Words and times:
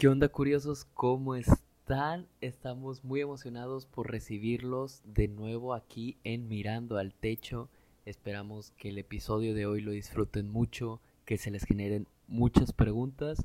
¿Qué 0.00 0.08
onda 0.08 0.30
curiosos? 0.30 0.86
¿Cómo 0.94 1.34
están? 1.34 2.26
Estamos 2.40 3.04
muy 3.04 3.20
emocionados 3.20 3.84
por 3.84 4.10
recibirlos 4.10 5.02
de 5.04 5.28
nuevo 5.28 5.74
aquí 5.74 6.16
en 6.24 6.48
Mirando 6.48 6.96
al 6.96 7.12
Techo. 7.12 7.68
Esperamos 8.06 8.70
que 8.78 8.88
el 8.88 8.96
episodio 8.96 9.52
de 9.52 9.66
hoy 9.66 9.82
lo 9.82 9.90
disfruten 9.90 10.48
mucho, 10.48 11.02
que 11.26 11.36
se 11.36 11.50
les 11.50 11.64
generen 11.64 12.08
muchas 12.28 12.72
preguntas 12.72 13.44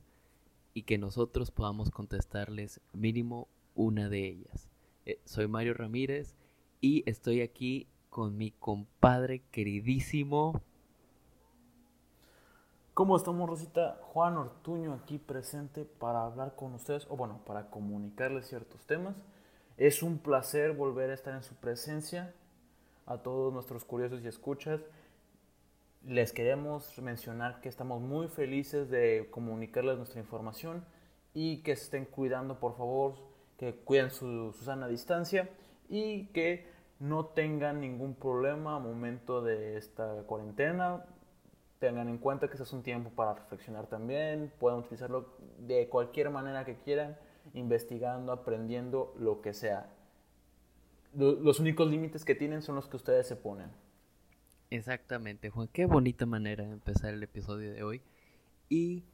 y 0.73 0.83
que 0.83 0.97
nosotros 0.97 1.51
podamos 1.51 1.91
contestarles 1.91 2.79
mínimo 2.93 3.49
una 3.73 4.07
de 4.07 4.25
ellas. 4.25 4.69
Eh, 5.05 5.19
soy 5.25 5.49
Mario 5.49 5.73
Ramírez 5.73 6.37
y 6.79 7.03
estoy 7.05 7.41
aquí 7.41 7.85
con 8.09 8.37
mi 8.37 8.51
compadre 8.51 9.41
queridísimo 9.51 10.61
¿Cómo 12.95 13.17
estamos, 13.17 13.49
Rosita? 13.49 13.99
Juan 14.03 14.37
Ortuño 14.37 14.93
aquí 14.93 15.17
presente 15.17 15.83
para 15.83 16.23
hablar 16.23 16.55
con 16.55 16.73
ustedes, 16.75 17.05
o 17.09 17.17
bueno, 17.17 17.41
para 17.45 17.69
comunicarles 17.69 18.47
ciertos 18.47 18.85
temas. 18.85 19.17
Es 19.75 20.01
un 20.01 20.17
placer 20.17 20.71
volver 20.71 21.09
a 21.09 21.13
estar 21.13 21.35
en 21.35 21.43
su 21.43 21.55
presencia. 21.55 22.33
A 23.05 23.17
todos 23.17 23.51
nuestros 23.53 23.83
curiosos 23.83 24.21
y 24.23 24.29
escuchas, 24.29 24.79
les 26.05 26.31
queremos 26.31 26.97
mencionar 26.99 27.59
que 27.59 27.67
estamos 27.67 27.99
muy 27.99 28.29
felices 28.29 28.89
de 28.89 29.27
comunicarles 29.29 29.97
nuestra 29.97 30.21
información 30.21 30.85
y 31.33 31.63
que 31.63 31.75
se 31.75 31.83
estén 31.83 32.05
cuidando, 32.05 32.61
por 32.61 32.77
favor, 32.77 33.15
que 33.57 33.75
cuiden 33.75 34.09
su, 34.09 34.53
su 34.53 34.63
sana 34.63 34.87
distancia 34.87 35.49
y 35.89 36.27
que 36.27 36.65
no 37.01 37.25
tengan 37.25 37.81
ningún 37.81 38.15
problema 38.15 38.77
a 38.77 38.79
momento 38.79 39.41
de 39.41 39.75
esta 39.75 40.23
cuarentena 40.27 41.03
tengan 41.79 42.07
en 42.07 42.17
cuenta 42.17 42.47
que 42.47 42.53
este 42.53 42.63
es 42.63 42.73
un 42.73 42.83
tiempo 42.83 43.09
para 43.09 43.33
reflexionar 43.33 43.87
también, 43.87 44.51
pueden 44.59 44.79
utilizarlo 44.79 45.35
de 45.59 45.87
cualquier 45.89 46.29
manera 46.29 46.65
que 46.65 46.77
quieran, 46.77 47.17
investigando, 47.53 48.31
aprendiendo, 48.31 49.13
lo 49.17 49.41
que 49.41 49.53
sea. 49.53 49.89
Los 51.13 51.59
únicos 51.59 51.89
límites 51.89 52.25
que 52.25 52.35
tienen 52.35 52.61
son 52.61 52.75
los 52.75 52.87
que 52.87 52.97
ustedes 52.97 53.27
se 53.27 53.35
ponen. 53.35 53.71
Exactamente, 54.69 55.49
Juan. 55.49 55.69
Qué 55.71 55.85
bonita 55.85 56.25
manera 56.25 56.65
de 56.65 56.71
empezar 56.71 57.13
el 57.13 57.23
episodio 57.23 57.71
de 57.71 57.83
hoy. 57.83 58.01
Y 58.67 59.05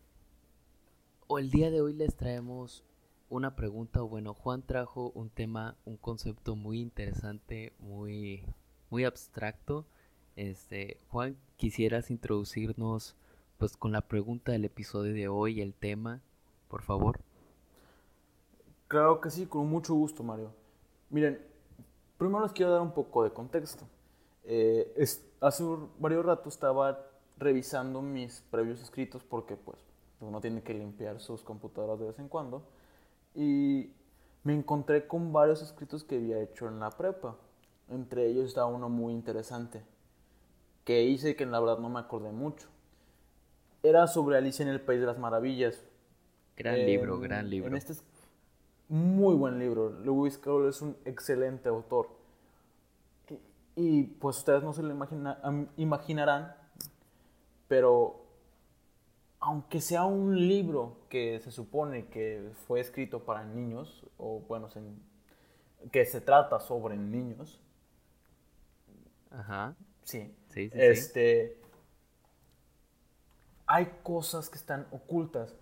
o 1.28 1.40
el 1.40 1.52
día 1.52 1.70
de 1.70 1.82
hoy 1.82 1.94
les 1.94 2.16
traemos 2.16 2.84
una 3.30 3.56
pregunta, 3.56 4.04
o 4.04 4.08
bueno, 4.08 4.34
Juan 4.34 4.64
trajo 4.64 5.12
un 5.16 5.30
tema, 5.30 5.78
un 5.86 5.96
concepto 5.96 6.56
muy 6.56 6.82
interesante, 6.82 7.74
muy, 7.80 8.44
muy 8.90 9.06
abstracto. 9.06 9.86
Este, 10.36 10.98
Juan, 11.08 11.38
quisieras 11.62 12.10
introducirnos 12.10 13.16
pues 13.60 13.78
con 13.78 13.92
la 13.92 14.02
pregunta 14.02 14.52
del 14.52 14.66
episodio 14.66 15.14
de 15.14 15.28
hoy, 15.28 15.62
el 15.62 15.76
tema, 15.76 16.20
por 16.68 16.82
favor. 16.82 17.20
Claro 18.88 19.22
que 19.22 19.30
sí, 19.30 19.46
con 19.46 19.70
mucho 19.70 19.94
gusto, 19.94 20.24
Mario. 20.24 20.52
Miren, 21.12 21.40
primero 22.18 22.42
les 22.42 22.52
quiero 22.52 22.72
dar 22.72 22.82
un 22.82 22.96
poco 22.96 23.24
de 23.24 23.30
contexto. 23.30 23.86
Eh, 24.44 24.92
hace 25.40 25.64
varios 26.00 26.26
ratos 26.26 26.56
estaba 26.56 27.06
revisando 27.38 28.02
mis 28.02 28.42
previos 28.50 28.82
escritos 28.82 29.24
porque 29.24 29.56
pues 29.56 29.78
uno 30.20 30.42
tiene 30.42 30.64
que 30.64 30.74
limpiar 30.74 31.20
sus 31.20 31.44
computadoras 31.44 32.00
de 32.00 32.08
vez 32.08 32.18
en 32.18 32.28
cuando 32.28 32.64
y 33.36 33.92
me 34.44 34.56
encontré 34.56 35.06
con 35.06 35.32
varios 35.32 35.62
escritos 35.62 36.04
que 36.04 36.16
había 36.16 36.42
hecho 36.42 36.68
en 36.68 36.80
la 36.80 36.90
prepa. 36.90 37.36
Entre 37.88 38.26
ellos 38.26 38.48
estaba 38.48 38.66
uno 38.66 38.90
muy 38.90 39.14
interesante 39.14 39.84
que 40.84 41.04
hice 41.04 41.36
que 41.36 41.46
la 41.46 41.60
verdad 41.60 41.80
no 41.80 41.90
me 41.90 42.00
acordé 42.00 42.32
mucho. 42.32 42.68
Era 43.84 44.08
sobre 44.08 44.38
Alicia 44.38 44.64
en 44.64 44.70
el 44.70 44.82
País 44.82 45.00
de 45.00 45.08
las 45.08 45.18
Maravillas. 45.18 45.84
Gran 46.58 46.86
libro, 46.86 47.20
gran 47.20 47.50
libro. 47.50 47.70
En 47.70 47.76
este 47.76 47.94
es 47.94 48.04
muy 48.90 49.36
buen 49.36 49.58
libro. 49.58 49.90
Lewis 49.90 50.38
Carroll 50.38 50.70
es 50.70 50.82
un 50.82 50.98
excelente 51.06 51.70
autor. 51.70 52.10
Y, 53.76 54.04
pues 54.04 54.38
ustedes 54.40 54.64
no 54.64 54.74
se 54.74 54.84
lo 54.84 54.94
imaginarán, 55.78 56.56
pero 57.68 58.22
aunque 59.40 59.80
sea 59.80 60.04
un 60.04 60.48
libro 60.48 60.98
que 61.10 61.40
se 61.40 61.52
supone 61.52 62.08
que 62.08 62.52
fue 62.68 62.82
escrito 62.82 63.24
para 63.24 63.46
niños, 63.46 64.06
o 64.18 64.42
bueno, 64.48 64.68
que 65.92 66.06
se 66.06 66.22
trata 66.22 66.60
sobre 66.60 66.98
niños, 66.98 67.62
Ajá. 69.32 69.76
Sí. 70.04 70.34
Este, 70.56 71.58
Hay 73.66 74.00
cosas 74.04 74.50
que 74.50 74.58
están 74.58 74.88
ocultas 74.92 75.56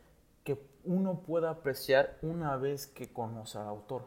que 0.43 0.59
uno 0.83 1.21
puede 1.21 1.47
apreciar 1.47 2.17
una 2.21 2.57
vez 2.57 2.87
que 2.87 3.11
conoce 3.11 3.57
al 3.57 3.67
autor. 3.67 4.03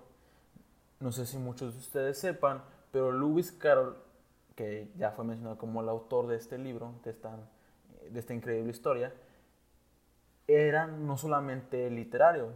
No 1.01 1.13
sé 1.13 1.27
si 1.27 1.37
muchos 1.39 1.75
de 1.75 1.81
ustedes 1.81 2.19
sepan, 2.19 2.63
pero 2.91 3.13
Lewis 3.13 3.53
Carroll, 3.53 3.97
que 4.55 4.91
ya 4.97 5.13
fue 5.13 5.25
mencionado 5.25 5.59
como 5.59 5.83
el 5.83 5.89
autor 5.89 6.27
de 6.29 6.37
este 6.37 6.59
libro, 6.59 6.95
de 7.05 7.11
esta, 7.11 7.37
de 8.11 8.19
esta 8.19 8.35
increíble 8.35 8.71
historia, 8.71 9.13
era 10.47 10.87
no 10.87 11.17
solamente 11.17 11.89
literario, 11.91 12.53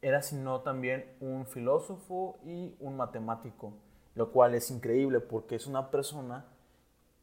era 0.00 0.22
sino 0.22 0.60
también 0.60 1.06
un 1.20 1.46
filósofo 1.46 2.38
y 2.44 2.74
un 2.80 2.96
matemático 2.96 3.72
lo 4.14 4.30
cual 4.30 4.54
es 4.54 4.70
increíble 4.70 5.20
porque 5.20 5.56
es 5.56 5.66
una 5.66 5.90
persona 5.90 6.44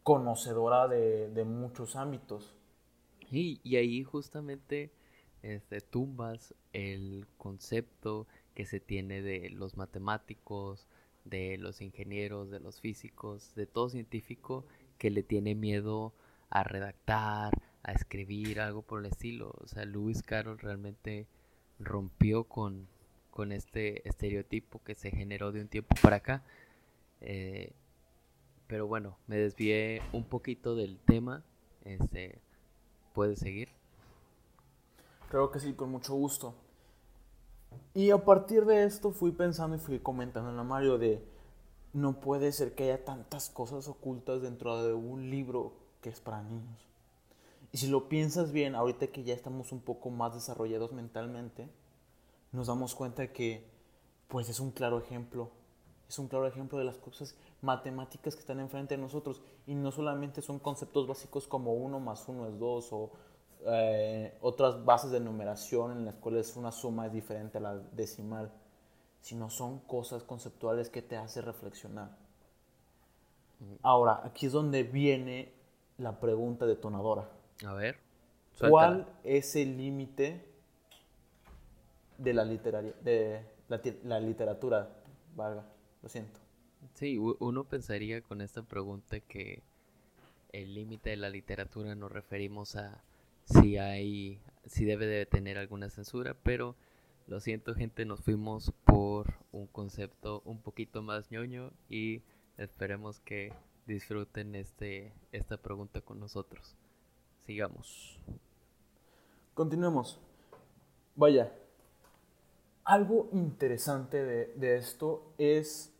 conocedora 0.03 0.87
de, 0.87 1.43
muchos 1.43 1.95
ámbitos. 1.95 2.53
Y, 3.31 3.75
ahí 3.75 4.03
justamente 4.03 4.91
este, 5.43 5.81
tumbas 5.81 6.53
el 6.73 7.27
concepto 7.37 8.27
que 8.55 8.65
se 8.65 8.79
tiene 8.79 9.21
de 9.21 9.49
los 9.49 9.77
matemáticos, 9.77 10.87
de 11.25 11.57
los 11.57 11.81
ingenieros, 11.81 12.49
de 12.49 12.59
los 12.59 12.81
físicos, 12.81 13.53
de 13.55 13.67
todo 13.67 13.89
científico 13.89 14.65
que 14.97 15.09
le 15.09 15.23
tiene 15.23 15.55
miedo 15.55 16.13
a 16.49 16.63
redactar, 16.63 17.53
a 17.83 17.91
escribir, 17.91 18.59
algo 18.59 18.81
por 18.81 18.99
el 18.99 19.05
estilo. 19.05 19.53
O 19.61 19.67
sea, 19.67 19.85
Lewis 19.85 20.23
Carroll 20.23 20.59
realmente 20.59 21.27
rompió 21.79 22.45
con, 22.45 22.87
con 23.29 23.51
este 23.51 24.07
estereotipo 24.07 24.81
que 24.83 24.95
se 24.95 25.11
generó 25.11 25.51
de 25.51 25.61
un 25.61 25.67
tiempo 25.67 25.95
para 26.01 26.17
acá 26.17 26.43
eh, 27.21 27.73
pero 28.69 28.85
bueno, 28.85 29.17
me 29.25 29.35
desvié 29.35 30.03
un 30.13 30.23
poquito 30.23 30.75
del 30.75 30.99
tema. 30.99 31.43
Este, 31.85 32.39
¿Puedes 33.15 33.39
seguir? 33.39 33.69
Creo 35.29 35.49
que 35.49 35.59
sí, 35.59 35.73
con 35.73 35.89
mucho 35.89 36.13
gusto. 36.13 36.53
Y 37.95 38.11
a 38.11 38.23
partir 38.23 38.65
de 38.65 38.83
esto 38.83 39.09
fui 39.09 39.31
pensando 39.31 39.75
y 39.75 39.79
fui 39.79 39.97
comentando 39.97 40.51
en 40.51 40.55
la 40.57 40.63
Mario 40.63 40.99
de 40.99 41.19
no 41.93 42.19
puede 42.19 42.51
ser 42.51 42.75
que 42.75 42.83
haya 42.83 43.03
tantas 43.03 43.49
cosas 43.49 43.87
ocultas 43.87 44.43
dentro 44.43 44.83
de 44.83 44.93
un 44.93 45.31
libro 45.31 45.73
que 46.01 46.09
es 46.09 46.19
para 46.21 46.43
niños. 46.43 46.85
Y 47.71 47.79
si 47.79 47.87
lo 47.87 48.07
piensas 48.07 48.51
bien, 48.51 48.75
ahorita 48.75 49.07
que 49.07 49.23
ya 49.23 49.33
estamos 49.33 49.71
un 49.71 49.81
poco 49.81 50.11
más 50.11 50.35
desarrollados 50.35 50.91
mentalmente, 50.91 51.67
nos 52.51 52.67
damos 52.67 52.93
cuenta 52.93 53.33
que 53.33 53.65
pues 54.27 54.47
es 54.47 54.59
un 54.59 54.69
claro 54.69 54.99
ejemplo 54.99 55.49
es 56.09 56.17
un 56.17 56.27
claro 56.27 56.47
ejemplo 56.47 56.77
de 56.79 56.85
las 56.85 56.97
cosas 56.97 57.35
matemáticas 57.61 58.35
que 58.35 58.41
están 58.41 58.59
enfrente 58.59 58.95
de 58.95 59.01
nosotros 59.01 59.41
y 59.67 59.75
no 59.75 59.91
solamente 59.91 60.41
son 60.41 60.59
conceptos 60.59 61.07
básicos 61.07 61.47
como 61.47 61.73
uno 61.73 61.99
más 61.99 62.27
uno 62.27 62.47
es 62.47 62.57
dos 62.57 62.91
o 62.91 63.11
eh, 63.65 64.37
otras 64.41 64.85
bases 64.85 65.11
de 65.11 65.19
numeración 65.19 65.91
en 65.91 66.05
las 66.05 66.15
cuales 66.15 66.55
una 66.55 66.71
suma 66.71 67.07
es 67.07 67.13
diferente 67.13 67.57
a 67.57 67.61
la 67.61 67.75
decimal, 67.77 68.51
sino 69.19 69.49
son 69.49 69.79
cosas 69.79 70.23
conceptuales 70.23 70.89
que 70.89 71.01
te 71.01 71.17
hace 71.17 71.41
reflexionar. 71.41 72.15
Ahora, 73.81 74.21
aquí 74.23 74.45
es 74.45 74.53
donde 74.53 74.83
viene 74.83 75.51
la 75.97 76.21
pregunta 76.21 76.65
detonadora. 76.65 77.29
A 77.65 77.73
ver. 77.73 77.97
¿Cuál 78.57 79.05
es 79.25 79.55
el 79.57 79.77
límite 79.77 80.45
de 82.17 82.33
la, 82.33 82.45
de 82.45 83.45
la, 83.67 83.81
la 84.03 84.19
literatura, 84.21 84.89
valga? 85.35 85.65
Lo 86.01 86.07
siento. 86.07 86.39
Sí, 86.93 87.17
uno 87.17 87.63
pensaría 87.63 88.21
con 88.21 88.41
esta 88.41 88.61
pregunta 88.63 89.19
que 89.19 89.61
el 90.51 90.73
límite 90.73 91.11
de 91.11 91.17
la 91.17 91.29
literatura 91.29 91.95
nos 91.95 92.11
referimos 92.11 92.75
a 92.75 93.03
si 93.45 93.77
hay, 93.77 94.39
si 94.65 94.85
debe 94.85 95.07
de 95.07 95.25
tener 95.25 95.57
alguna 95.57 95.89
censura, 95.89 96.35
pero 96.43 96.75
lo 97.27 97.39
siento 97.39 97.75
gente, 97.75 98.05
nos 98.05 98.21
fuimos 98.21 98.73
por 98.85 99.33
un 99.51 99.67
concepto 99.67 100.41
un 100.45 100.59
poquito 100.61 101.01
más 101.01 101.31
ñoño 101.31 101.71
y 101.89 102.21
esperemos 102.57 103.19
que 103.19 103.53
disfruten 103.85 104.55
este, 104.55 105.13
esta 105.31 105.57
pregunta 105.57 106.01
con 106.01 106.19
nosotros. 106.19 106.75
Sigamos. 107.45 108.19
Continuemos. 109.53 110.19
Vaya, 111.15 111.51
algo 112.83 113.29
interesante 113.33 114.23
de, 114.23 114.77
esto 114.77 115.33
es 115.37 115.91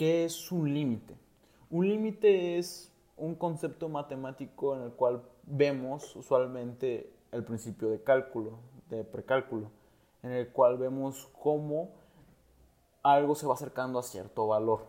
qué 0.00 0.24
es 0.24 0.50
un 0.50 0.72
límite. 0.72 1.14
Un 1.68 1.86
límite 1.86 2.56
es, 2.56 2.90
un 3.18 3.34
concepto 3.34 3.90
matemático 3.90 4.74
en 4.74 4.84
el 4.84 4.92
cual 4.92 5.20
vemos 5.42 6.16
usualmente 6.16 7.12
el 7.32 7.44
principio 7.44 7.90
de 7.90 8.02
cálculo, 8.02 8.60
de 8.88 9.04
precálculo, 9.04 9.70
en 10.22 10.32
el 10.32 10.48
cual 10.48 10.78
vemos 10.78 11.28
cómo 11.38 11.90
algo 13.02 13.34
se 13.34 13.46
va 13.46 13.52
acercando 13.52 13.98
a 13.98 14.02
cierto 14.02 14.46
valor. 14.46 14.86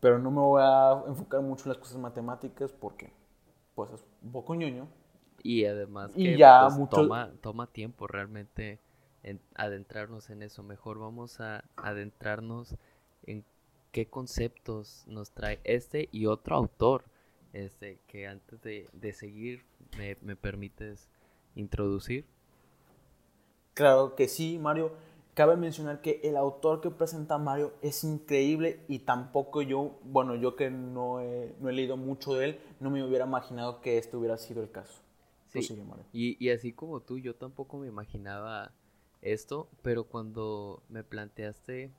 Pero 0.00 0.18
no 0.18 0.30
me 0.30 0.40
voy 0.42 0.60
a 0.62 1.02
enfocar 1.06 1.40
mucho 1.40 1.64
en 1.64 1.68
las 1.70 1.78
cosas 1.78 1.96
matemáticas 1.96 2.72
porque 2.72 3.10
pues 3.74 3.90
es 3.90 4.04
un 4.22 4.32
poco 4.32 4.54
ñoño. 4.54 4.86
Y 5.42 5.64
además 5.64 6.12
Y 6.14 6.36
ya 6.36 6.66
pues, 6.66 6.78
mucho- 6.78 6.96
toma, 6.96 7.32
toma 7.40 7.68
tiempo 7.68 8.06
realmente 8.06 8.80
en 9.22 9.40
adentrarnos 9.54 10.28
en 10.28 10.42
eso. 10.42 10.62
Mejor 10.62 10.98
vamos 10.98 11.40
a 11.40 11.64
adentrarnos 11.76 12.76
en 13.30 13.44
qué 13.92 14.08
conceptos 14.08 15.04
nos 15.06 15.30
trae 15.30 15.60
este 15.64 16.08
y 16.12 16.26
otro 16.26 16.56
autor. 16.56 17.04
Este, 17.52 17.98
que 18.06 18.26
antes 18.26 18.60
de, 18.60 18.88
de 18.92 19.12
seguir 19.12 19.64
me, 19.96 20.16
me 20.20 20.36
permites 20.36 21.08
introducir. 21.54 22.26
Claro 23.74 24.14
que 24.16 24.28
sí, 24.28 24.58
Mario. 24.58 24.92
Cabe 25.34 25.56
mencionar 25.56 26.00
que 26.02 26.20
el 26.24 26.36
autor 26.36 26.80
que 26.80 26.90
presenta 26.90 27.38
Mario 27.38 27.72
es 27.80 28.02
increíble 28.02 28.80
y 28.88 28.98
tampoco 28.98 29.62
yo, 29.62 30.00
bueno, 30.02 30.34
yo 30.34 30.56
que 30.56 30.68
no 30.68 31.20
he, 31.20 31.54
no 31.60 31.68
he 31.68 31.72
leído 31.72 31.96
mucho 31.96 32.34
de 32.34 32.44
él, 32.44 32.60
no 32.80 32.90
me 32.90 33.04
hubiera 33.04 33.24
imaginado 33.24 33.80
que 33.80 33.98
este 33.98 34.16
hubiera 34.16 34.36
sido 34.36 34.62
el 34.62 34.70
caso. 34.72 35.00
Sí. 35.46 35.60
Prosigue, 35.60 35.84
Mario. 35.84 36.04
Y, 36.12 36.44
y 36.44 36.50
así 36.50 36.72
como 36.72 37.00
tú, 37.00 37.18
yo 37.18 37.36
tampoco 37.36 37.78
me 37.78 37.86
imaginaba 37.86 38.72
esto, 39.22 39.68
pero 39.82 40.04
cuando 40.04 40.82
me 40.88 41.04
planteaste 41.04 41.92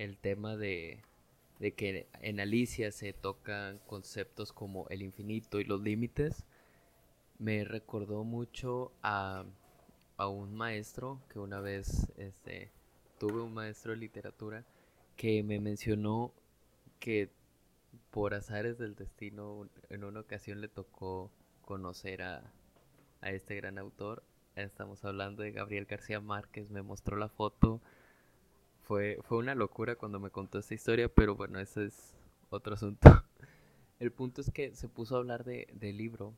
el 0.00 0.16
tema 0.16 0.56
de, 0.56 1.02
de 1.58 1.72
que 1.72 2.06
en 2.22 2.40
Alicia 2.40 2.90
se 2.90 3.12
tocan 3.12 3.78
conceptos 3.86 4.50
como 4.50 4.88
el 4.88 5.02
infinito 5.02 5.60
y 5.60 5.64
los 5.64 5.82
límites, 5.82 6.46
me 7.38 7.64
recordó 7.64 8.24
mucho 8.24 8.92
a, 9.02 9.44
a 10.16 10.26
un 10.26 10.54
maestro 10.54 11.20
que 11.28 11.38
una 11.38 11.60
vez 11.60 12.10
este, 12.16 12.70
tuve 13.18 13.42
un 13.42 13.52
maestro 13.52 13.92
de 13.92 13.98
literatura 13.98 14.64
que 15.16 15.42
me 15.42 15.60
mencionó 15.60 16.32
que 16.98 17.28
por 18.10 18.32
azares 18.32 18.78
del 18.78 18.94
destino 18.94 19.68
en 19.90 20.04
una 20.04 20.20
ocasión 20.20 20.62
le 20.62 20.68
tocó 20.68 21.30
conocer 21.60 22.22
a, 22.22 22.50
a 23.20 23.30
este 23.32 23.56
gran 23.56 23.76
autor. 23.76 24.22
Estamos 24.56 25.04
hablando 25.04 25.42
de 25.42 25.52
Gabriel 25.52 25.84
García 25.84 26.20
Márquez, 26.20 26.70
me 26.70 26.80
mostró 26.80 27.18
la 27.18 27.28
foto. 27.28 27.82
Fue, 28.90 29.20
fue 29.22 29.38
una 29.38 29.54
locura 29.54 29.94
cuando 29.94 30.18
me 30.18 30.30
contó 30.30 30.58
esta 30.58 30.74
historia, 30.74 31.08
pero 31.08 31.36
bueno, 31.36 31.60
ese 31.60 31.84
es 31.84 32.12
otro 32.48 32.74
asunto. 32.74 33.08
El 34.00 34.10
punto 34.10 34.40
es 34.40 34.50
que 34.50 34.74
se 34.74 34.88
puso 34.88 35.14
a 35.14 35.18
hablar 35.18 35.44
de, 35.44 35.68
del 35.74 35.96
libro, 35.96 36.34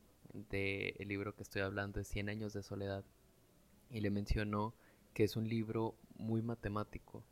del 0.50 1.08
libro 1.08 1.34
que 1.34 1.44
estoy 1.44 1.62
hablando, 1.62 1.98
de 1.98 2.04
100 2.04 2.28
años 2.28 2.52
de 2.52 2.62
soledad, 2.62 3.04
y 3.88 4.00
le 4.00 4.10
mencionó 4.10 4.74
que 5.14 5.24
es 5.24 5.34
un 5.36 5.48
libro 5.48 5.94
muy 6.16 6.42
matemático, 6.42 7.24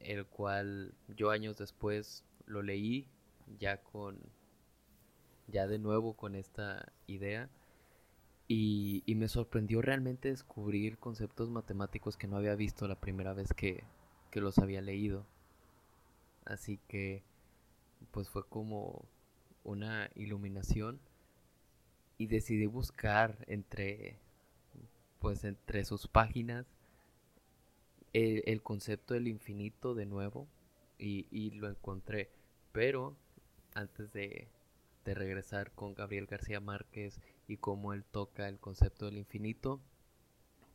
el 0.00 0.26
cual 0.26 0.94
yo 1.16 1.30
años 1.30 1.56
después 1.56 2.24
lo 2.44 2.62
leí 2.62 3.06
ya 3.60 3.76
con, 3.84 4.18
ya 5.46 5.68
de 5.68 5.78
nuevo 5.78 6.14
con 6.14 6.34
esta 6.34 6.90
idea, 7.06 7.48
y, 8.48 9.04
y 9.06 9.14
me 9.14 9.28
sorprendió 9.28 9.80
realmente 9.80 10.30
descubrir 10.30 10.98
conceptos 10.98 11.50
matemáticos 11.50 12.16
que 12.16 12.26
no 12.26 12.36
había 12.36 12.56
visto 12.56 12.88
la 12.88 12.96
primera 12.96 13.32
vez 13.32 13.54
que, 13.54 13.84
que 14.30 14.40
los 14.40 14.58
había 14.58 14.80
leído. 14.80 15.26
Así 16.44 16.78
que 16.88 17.22
pues 18.10 18.28
fue 18.28 18.46
como 18.46 19.04
una 19.64 20.10
iluminación 20.14 21.00
y 22.16 22.26
decidí 22.26 22.66
buscar 22.66 23.44
entre 23.46 24.18
pues 25.20 25.44
entre 25.44 25.84
sus 25.84 26.06
páginas 26.06 26.66
el, 28.12 28.62
concepto 28.62 29.14
del 29.14 29.28
infinito 29.28 29.94
de 29.94 30.06
nuevo 30.06 30.48
y, 30.98 31.26
y 31.30 31.50
lo 31.50 31.68
encontré. 31.68 32.30
Pero 32.72 33.16
antes 33.74 34.12
de, 34.12 34.48
de 35.04 35.14
regresar 35.14 35.72
con 35.72 35.94
Gabriel 35.94 36.26
García 36.26 36.60
Márquez 36.60 37.20
y 37.46 37.56
cómo 37.56 37.92
él 37.92 38.04
toca 38.04 38.48
el 38.48 38.58
concepto 38.58 39.06
del 39.06 39.18
infinito, 39.18 39.80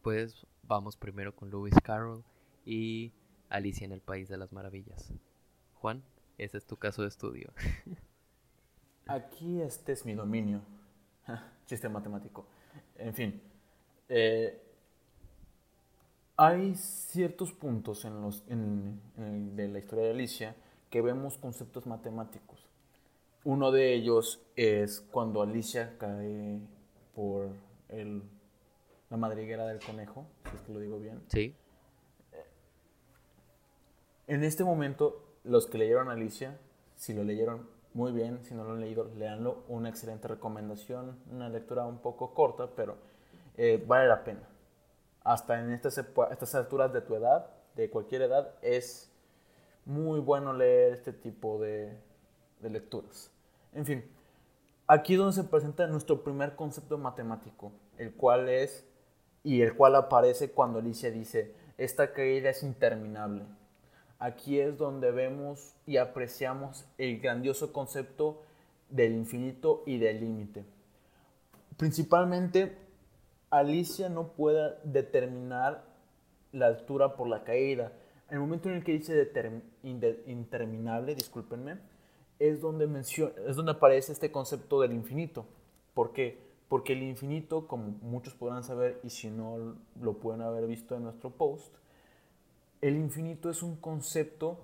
pues 0.01 0.45
vamos 0.63 0.97
primero 0.97 1.35
con 1.35 1.49
Lewis 1.49 1.75
Carroll 1.83 2.23
y 2.65 3.11
Alicia 3.53 3.85
en 3.85 3.91
el 3.91 4.01
País 4.01 4.27
de 4.29 4.37
las 4.37 4.51
Maravillas. 4.51 5.13
Juan, 5.75 6.03
ese 6.37 6.57
es 6.57 6.65
tu 6.65 6.75
caso 6.77 7.03
de 7.03 7.07
estudio. 7.09 7.53
Aquí 9.07 9.61
este 9.61 9.91
es 9.91 10.05
mi 10.05 10.13
dominio. 10.15 10.61
Chiste 11.67 11.87
matemático. 11.89 12.45
En 12.95 13.13
fin. 13.13 13.41
eh, 14.09 14.59
hay 16.35 16.73
ciertos 16.75 17.53
puntos 17.53 18.05
en 18.05 18.21
los, 18.21 18.43
en- 18.49 18.99
de 19.55 19.67
la 19.67 19.79
historia 19.79 20.05
de 20.05 20.11
Alicia 20.11 20.55
que 20.89 21.01
vemos 21.01 21.37
conceptos 21.37 21.85
matemáticos. 21.85 22.65
Uno 23.43 23.71
de 23.71 23.93
ellos 23.93 24.41
es 24.55 24.99
cuando 25.01 25.41
Alicia 25.43 25.95
cae 25.99 26.59
por 27.13 27.49
el- 27.89 28.23
la 29.11 29.17
madriguera 29.17 29.67
del 29.67 29.79
conejo, 29.79 30.25
si 30.49 30.55
es 30.55 30.61
que 30.63 30.73
lo 30.73 30.79
digo 30.79 30.99
bien. 30.99 31.21
¿Sí? 31.27 31.55
En 34.27 34.43
este 34.43 34.63
momento, 34.63 35.21
los 35.43 35.67
que 35.67 35.77
leyeron 35.77 36.09
Alicia, 36.09 36.57
si 36.95 37.13
lo 37.13 37.23
leyeron 37.23 37.67
muy 37.93 38.11
bien, 38.11 38.43
si 38.43 38.55
no 38.55 38.63
lo 38.63 38.71
han 38.71 38.79
leído, 38.79 39.11
leanlo. 39.17 39.63
Una 39.67 39.89
excelente 39.89 40.27
recomendación, 40.27 41.17
una 41.31 41.49
lectura 41.49 41.85
un 41.85 41.99
poco 41.99 42.33
corta, 42.33 42.69
pero 42.75 42.95
eh, 43.57 43.83
vale 43.85 44.07
la 44.07 44.23
pena. 44.23 44.47
Hasta 45.23 45.59
en 45.59 45.71
estas, 45.71 45.97
estas 45.97 46.55
alturas 46.55 46.91
de 46.93 47.01
tu 47.01 47.15
edad, 47.15 47.49
de 47.75 47.89
cualquier 47.89 48.23
edad, 48.23 48.53
es 48.61 49.11
muy 49.85 50.19
bueno 50.19 50.53
leer 50.53 50.93
este 50.93 51.11
tipo 51.11 51.59
de, 51.59 51.97
de 52.61 52.69
lecturas. 52.69 53.29
En 53.73 53.85
fin, 53.85 54.05
aquí 54.87 55.13
es 55.13 55.19
donde 55.19 55.33
se 55.33 55.43
presenta 55.43 55.85
nuestro 55.87 56.23
primer 56.23 56.55
concepto 56.55 56.97
matemático, 56.97 57.71
el 57.97 58.13
cual 58.13 58.47
es, 58.47 58.85
y 59.43 59.61
el 59.61 59.75
cual 59.75 59.95
aparece 59.95 60.51
cuando 60.51 60.79
Alicia 60.79 61.11
dice, 61.11 61.53
esta 61.77 62.13
caída 62.13 62.49
es 62.49 62.63
interminable. 62.63 63.45
Aquí 64.23 64.57
es 64.57 64.77
donde 64.77 65.11
vemos 65.11 65.75
y 65.85 65.97
apreciamos 65.97 66.85
el 66.97 67.19
grandioso 67.19 67.73
concepto 67.73 68.41
del 68.89 69.15
infinito 69.15 69.83
y 69.85 69.97
del 69.97 70.21
límite. 70.21 70.63
Principalmente, 71.75 72.77
Alicia 73.49 74.07
no 74.07 74.29
puede 74.29 74.75
determinar 74.85 75.83
la 76.53 76.67
altura 76.67 77.17
por 77.17 77.27
la 77.27 77.43
caída. 77.43 77.91
El 78.29 78.39
momento 78.39 78.69
en 78.69 78.75
el 78.75 78.85
que 78.85 78.93
dice 78.93 79.29
interminable, 79.83 81.15
discúlpenme, 81.15 81.79
es 82.39 82.61
donde, 82.61 82.87
mencio- 82.87 83.33
es 83.45 83.57
donde 83.57 83.73
aparece 83.73 84.13
este 84.13 84.31
concepto 84.31 84.79
del 84.79 84.93
infinito. 84.93 85.45
¿Por 85.93 86.13
qué? 86.13 86.39
Porque 86.69 86.93
el 86.93 87.03
infinito, 87.03 87.67
como 87.67 87.89
muchos 88.01 88.33
podrán 88.35 88.63
saber, 88.63 89.01
y 89.03 89.09
si 89.09 89.29
no 89.29 89.75
lo 89.99 90.13
pueden 90.13 90.41
haber 90.43 90.65
visto 90.65 90.95
en 90.95 91.03
nuestro 91.03 91.29
post, 91.31 91.75
el 92.83 92.97
infinito 92.97 93.49
es 93.49 93.63
un 93.63 93.77
concepto 93.77 94.59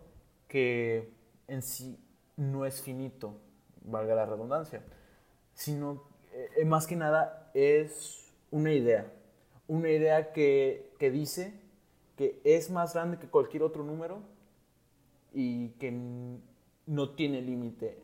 que 0.49 1.09
en 1.47 1.61
sí 1.61 1.97
no 2.35 2.65
es 2.65 2.81
finito, 2.81 3.33
valga 3.81 4.13
la 4.13 4.25
redundancia, 4.25 4.83
sino 5.53 6.03
eh, 6.33 6.65
más 6.65 6.85
que 6.85 6.97
nada 6.97 7.49
es 7.53 8.29
una 8.51 8.73
idea. 8.73 9.09
Una 9.69 9.89
idea 9.89 10.33
que, 10.33 10.91
que 10.99 11.11
dice 11.11 11.53
que 12.17 12.41
es 12.43 12.69
más 12.69 12.93
grande 12.93 13.19
que 13.19 13.29
cualquier 13.29 13.63
otro 13.63 13.85
número 13.85 14.19
y 15.31 15.69
que 15.79 15.97
no 16.87 17.11
tiene 17.11 17.41
límite. 17.41 18.03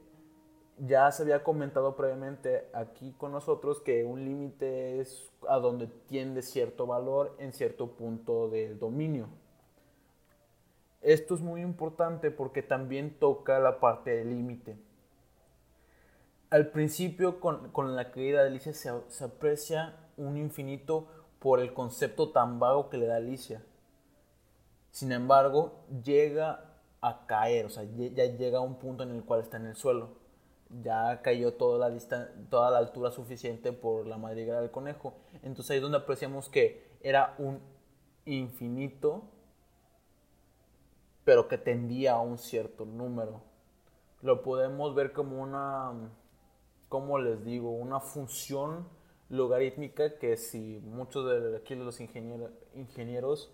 Ya 0.77 1.11
se 1.11 1.23
había 1.23 1.43
comentado 1.43 1.97
previamente 1.97 2.69
aquí 2.73 3.13
con 3.17 3.33
nosotros 3.33 3.81
que 3.81 4.05
un 4.05 4.23
límite 4.23 5.01
es 5.01 5.29
a 5.49 5.57
donde 5.57 5.87
tiende 6.07 6.41
cierto 6.41 6.87
valor 6.87 7.35
en 7.37 7.51
cierto 7.51 7.97
punto 7.97 8.47
del 8.47 8.79
dominio. 8.79 9.27
Esto 11.05 11.35
es 11.35 11.41
muy 11.41 11.61
importante 11.61 12.31
porque 12.31 12.63
también 12.63 13.19
toca 13.19 13.59
la 13.59 13.79
parte 13.79 14.09
del 14.09 14.31
límite. 14.31 14.75
Al 16.49 16.71
principio, 16.71 17.39
con, 17.39 17.69
con 17.71 17.95
la 17.95 18.09
caída 18.09 18.41
de 18.41 18.47
Alicia, 18.47 18.73
se, 18.73 19.23
aprecia 19.23 19.95
un 20.17 20.35
infinito 20.35 21.07
por 21.37 21.59
el 21.59 21.75
concepto 21.75 22.31
tan 22.31 22.59
vago 22.59 22.89
que 22.89 22.97
le 22.97 23.05
da 23.05 23.17
Alicia. 23.17 23.61
Sin 24.89 25.11
embargo, 25.11 25.85
llega 26.03 26.73
a 27.01 27.27
caer, 27.27 27.67
o 27.67 27.69
sea, 27.69 27.83
ya 27.83 28.25
llega 28.25 28.57
a 28.57 28.61
un 28.61 28.79
punto 28.79 29.03
en 29.03 29.11
el 29.11 29.23
cual 29.23 29.41
está 29.41 29.57
en 29.57 29.67
el 29.67 29.75
suelo. 29.75 30.09
Ya 30.81 31.21
cayó 31.21 31.53
toda 31.53 31.87
la, 31.87 31.95
toda 32.49 32.71
la 32.71 32.79
altura 32.79 33.11
suficiente 33.11 33.73
por 33.73 34.07
la 34.07 34.17
madriguera 34.17 34.59
del 34.59 34.71
conejo. 34.71 35.13
Entonces 35.43 35.69
ahí 35.69 35.77
es 35.77 35.83
donde 35.83 35.99
apreciamos 35.99 36.49
que 36.49 36.97
era 37.03 37.35
un 37.37 37.59
infinito 38.25 39.34
pero 41.25 41.47
que 41.47 41.57
tendía 41.57 42.13
a 42.13 42.21
un 42.21 42.37
cierto 42.37 42.85
número. 42.85 43.41
lo 44.21 44.41
podemos 44.41 44.95
ver 44.95 45.11
como 45.11 45.41
una, 45.41 45.91
¿cómo 46.87 47.19
les 47.19 47.43
digo? 47.43 47.71
Una 47.71 47.99
función 47.99 48.87
logarítmica 49.29 50.17
que 50.17 50.37
si 50.37 50.79
muchos 50.83 51.25
de 51.25 51.57
aquí 51.57 51.75
los 51.75 51.99
ingenieros, 51.99 52.51
ingenieros 52.75 53.51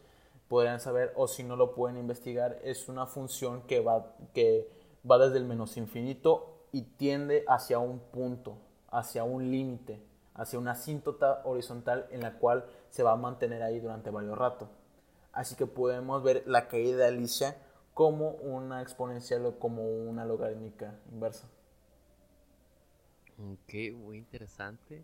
podrían 0.47 0.79
saber 0.79 1.13
o 1.15 1.27
si 1.27 1.43
no 1.43 1.55
lo 1.55 1.73
pueden 1.73 1.97
investigar, 1.97 2.59
es 2.63 2.89
una 2.89 3.05
función 3.05 3.63
que 3.63 3.79
va, 3.79 4.15
que 4.33 4.69
va 5.09 5.17
desde 5.17 5.37
el 5.37 5.45
menos 5.45 5.77
infinito 5.77 6.67
y 6.71 6.83
tiende 6.83 7.43
hacia 7.47 7.79
un 7.79 7.99
punto, 7.99 8.57
hacia 8.89 9.23
un 9.23 9.49
límite, 9.49 10.01
hacia 10.35 10.59
una 10.59 10.71
asíntota 10.71 11.41
horizontal 11.45 12.07
en 12.11 12.21
la 12.21 12.37
cual 12.37 12.65
se 12.89 13.03
va 13.03 13.13
a 13.13 13.17
mantener 13.17 13.63
ahí 13.63 13.79
durante 13.79 14.09
varios 14.09 14.37
rato. 14.37 14.69
Así 15.33 15.55
que 15.55 15.65
podemos 15.65 16.23
ver 16.23 16.43
la 16.45 16.67
caída 16.67 16.97
de 16.97 17.05
Alicia 17.05 17.57
como 17.93 18.31
una 18.31 18.81
exponencial 18.81 19.45
o 19.45 19.59
como 19.59 19.83
una 19.83 20.25
logarítmica 20.25 20.99
inversa. 21.11 21.47
Ok, 23.37 23.73
muy 23.95 24.17
interesante. 24.17 25.03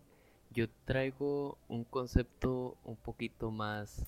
Yo 0.50 0.68
traigo 0.84 1.58
un 1.68 1.84
concepto 1.84 2.76
un 2.84 2.96
poquito 2.96 3.50
más, 3.50 4.06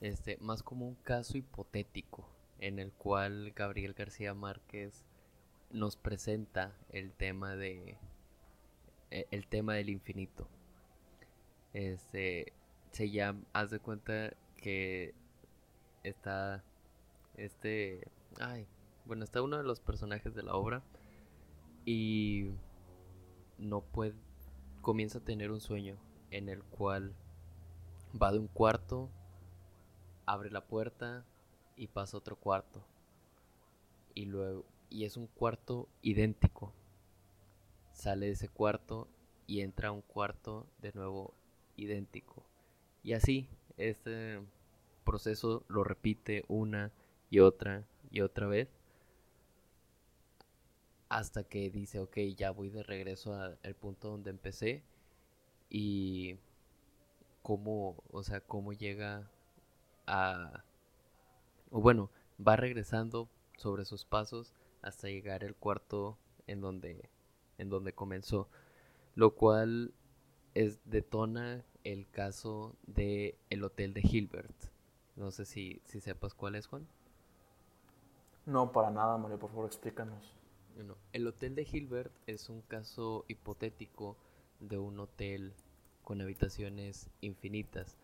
este, 0.00 0.36
más 0.38 0.62
como 0.62 0.86
un 0.86 0.94
caso 0.96 1.38
hipotético 1.38 2.24
en 2.58 2.78
el 2.78 2.92
cual 2.92 3.52
Gabriel 3.56 3.94
García 3.94 4.34
Márquez 4.34 5.04
nos 5.70 5.96
presenta 5.96 6.72
el 6.90 7.12
tema 7.12 7.56
de 7.56 7.96
e, 9.10 9.26
el 9.30 9.46
tema 9.46 9.74
del 9.74 9.90
infinito. 9.90 10.46
Este 11.72 12.52
se 12.92 13.10
llama, 13.10 13.42
haz 13.52 13.70
de 13.70 13.78
cuenta 13.78 14.32
que 14.56 15.14
está 16.02 16.64
este, 17.36 18.06
ay, 18.38 18.66
bueno, 19.06 19.24
está 19.24 19.42
uno 19.42 19.56
de 19.56 19.64
los 19.64 19.80
personajes 19.80 20.34
de 20.34 20.42
la 20.42 20.54
obra 20.54 20.82
y 21.84 22.50
no 23.58 23.80
puede, 23.80 24.14
comienza 24.82 25.18
a 25.18 25.24
tener 25.24 25.50
un 25.50 25.60
sueño 25.60 25.96
en 26.30 26.48
el 26.48 26.62
cual 26.62 27.14
va 28.20 28.32
de 28.32 28.38
un 28.38 28.48
cuarto, 28.48 29.10
abre 30.26 30.50
la 30.50 30.66
puerta 30.66 31.24
y 31.76 31.88
pasa 31.88 32.16
a 32.16 32.20
otro 32.20 32.36
cuarto. 32.36 32.84
Y 34.14 34.26
luego, 34.26 34.66
y 34.90 35.04
es 35.04 35.16
un 35.16 35.26
cuarto 35.26 35.88
idéntico. 36.02 36.74
Sale 37.92 38.26
de 38.26 38.32
ese 38.32 38.48
cuarto 38.48 39.08
y 39.46 39.60
entra 39.60 39.88
a 39.88 39.92
un 39.92 40.02
cuarto 40.02 40.66
de 40.78 40.92
nuevo 40.92 41.34
idéntico. 41.76 42.44
Y 43.02 43.14
así, 43.14 43.48
este 43.76 44.40
proceso 45.10 45.64
lo 45.66 45.82
repite 45.82 46.44
una 46.46 46.92
y 47.30 47.40
otra 47.40 47.84
y 48.12 48.20
otra 48.20 48.46
vez. 48.46 48.68
Hasta 51.08 51.42
que 51.42 51.68
dice, 51.68 51.98
ok, 51.98 52.16
ya 52.36 52.52
voy 52.52 52.70
de 52.70 52.84
regreso 52.84 53.34
al 53.34 53.74
punto 53.74 54.08
donde 54.10 54.30
empecé. 54.30 54.84
Y 55.68 56.38
cómo, 57.42 58.04
o 58.12 58.22
sea, 58.22 58.40
cómo 58.40 58.72
llega 58.72 59.28
a... 60.06 60.64
O 61.72 61.80
bueno, 61.80 62.10
va 62.38 62.54
regresando 62.54 63.28
sobre 63.56 63.84
sus 63.84 64.04
pasos 64.04 64.54
hasta 64.80 65.08
llegar 65.08 65.42
al 65.42 65.56
cuarto 65.56 66.18
en 66.46 66.60
donde, 66.60 67.10
en 67.58 67.68
donde 67.68 67.92
comenzó. 67.92 68.48
Lo 69.16 69.34
cual 69.34 69.92
es, 70.54 70.78
detona 70.84 71.64
el 71.82 72.08
caso 72.08 72.76
de 72.86 73.36
el 73.50 73.64
hotel 73.64 73.92
de 73.92 74.02
Hilbert. 74.02 74.69
No 75.20 75.30
sé 75.30 75.44
si, 75.44 75.82
si 75.84 76.00
sepas 76.00 76.32
cuál 76.32 76.54
es, 76.54 76.66
Juan. 76.66 76.88
No, 78.46 78.72
para 78.72 78.90
nada, 78.90 79.18
Mario, 79.18 79.38
por 79.38 79.50
favor, 79.50 79.66
explícanos. 79.66 80.34
el 81.12 81.26
hotel 81.26 81.54
de 81.54 81.68
Hilbert 81.70 82.10
es 82.26 82.48
un 82.48 82.62
caso 82.62 83.26
hipotético 83.28 84.16
de 84.60 84.78
un 84.78 84.98
hotel 84.98 85.52
con 86.04 86.22
habitaciones 86.22 87.10
infinitas. 87.20 87.98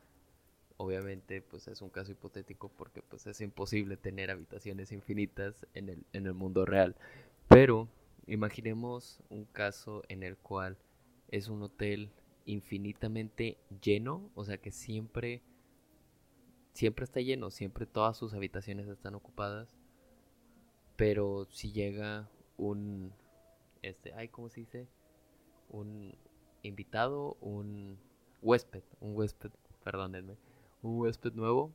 Obviamente, 0.76 1.40
pues 1.40 1.68
es 1.68 1.80
un 1.80 1.88
caso 1.88 2.12
hipotético 2.12 2.68
porque 2.68 3.00
pues 3.00 3.26
es 3.26 3.40
imposible 3.40 3.96
tener 3.96 4.30
habitaciones 4.30 4.92
infinitas 4.92 5.66
en 5.72 5.88
el, 5.88 6.04
en 6.12 6.26
el 6.26 6.34
mundo 6.34 6.66
real. 6.66 6.96
Pero 7.48 7.88
imaginemos 8.26 9.20
un 9.30 9.46
caso 9.46 10.02
en 10.08 10.22
el 10.22 10.36
cual 10.36 10.76
es 11.28 11.48
un 11.48 11.62
hotel 11.62 12.10
infinitamente 12.44 13.56
lleno, 13.80 14.28
o 14.34 14.44
sea 14.44 14.58
que 14.58 14.70
siempre 14.70 15.40
siempre 16.76 17.04
está 17.04 17.20
lleno, 17.20 17.50
siempre 17.50 17.86
todas 17.86 18.16
sus 18.16 18.34
habitaciones 18.34 18.86
están 18.88 19.14
ocupadas. 19.14 19.76
Pero 20.96 21.46
si 21.50 21.72
llega 21.72 22.28
un 22.56 23.12
este, 23.82 24.12
ay, 24.14 24.28
¿cómo 24.28 24.48
se 24.48 24.60
dice? 24.60 24.88
Un 25.68 26.14
invitado, 26.62 27.36
un 27.40 27.98
huésped, 28.42 28.82
un 29.00 29.16
huésped, 29.16 29.50
perdónenme, 29.84 30.36
un 30.82 30.98
huésped 31.00 31.32
nuevo, 31.34 31.72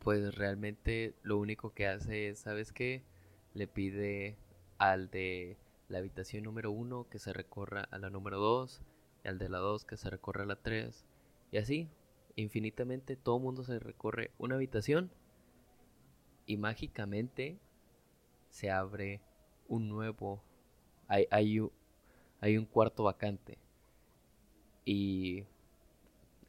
pues 0.00 0.34
realmente 0.34 1.14
lo 1.22 1.38
único 1.38 1.72
que 1.72 1.86
hace 1.86 2.28
es, 2.28 2.40
¿sabes 2.40 2.72
qué? 2.72 3.02
Le 3.54 3.66
pide 3.66 4.36
al 4.78 5.10
de 5.10 5.56
la 5.88 5.98
habitación 5.98 6.44
número 6.44 6.70
uno 6.70 7.06
que 7.08 7.18
se 7.18 7.32
recorra 7.32 7.88
a 7.90 7.98
la 7.98 8.10
número 8.10 8.38
dos, 8.38 8.82
y 9.24 9.28
al 9.28 9.38
de 9.38 9.48
la 9.48 9.58
dos 9.58 9.84
que 9.84 9.96
se 9.96 10.10
recorra 10.10 10.42
a 10.42 10.46
la 10.46 10.56
tres, 10.56 11.06
y 11.52 11.58
así, 11.58 11.88
infinitamente 12.36 13.16
todo 13.16 13.38
mundo 13.38 13.64
se 13.64 13.78
recorre 13.78 14.30
una 14.38 14.56
habitación 14.56 15.10
y 16.46 16.56
mágicamente 16.56 17.58
se 18.50 18.70
abre 18.70 19.20
un 19.68 19.88
nuevo 19.88 20.42
hay, 21.08 21.26
hay, 21.30 21.60
hay 22.40 22.56
un 22.56 22.66
cuarto 22.66 23.04
vacante. 23.04 23.58
Y 24.84 25.44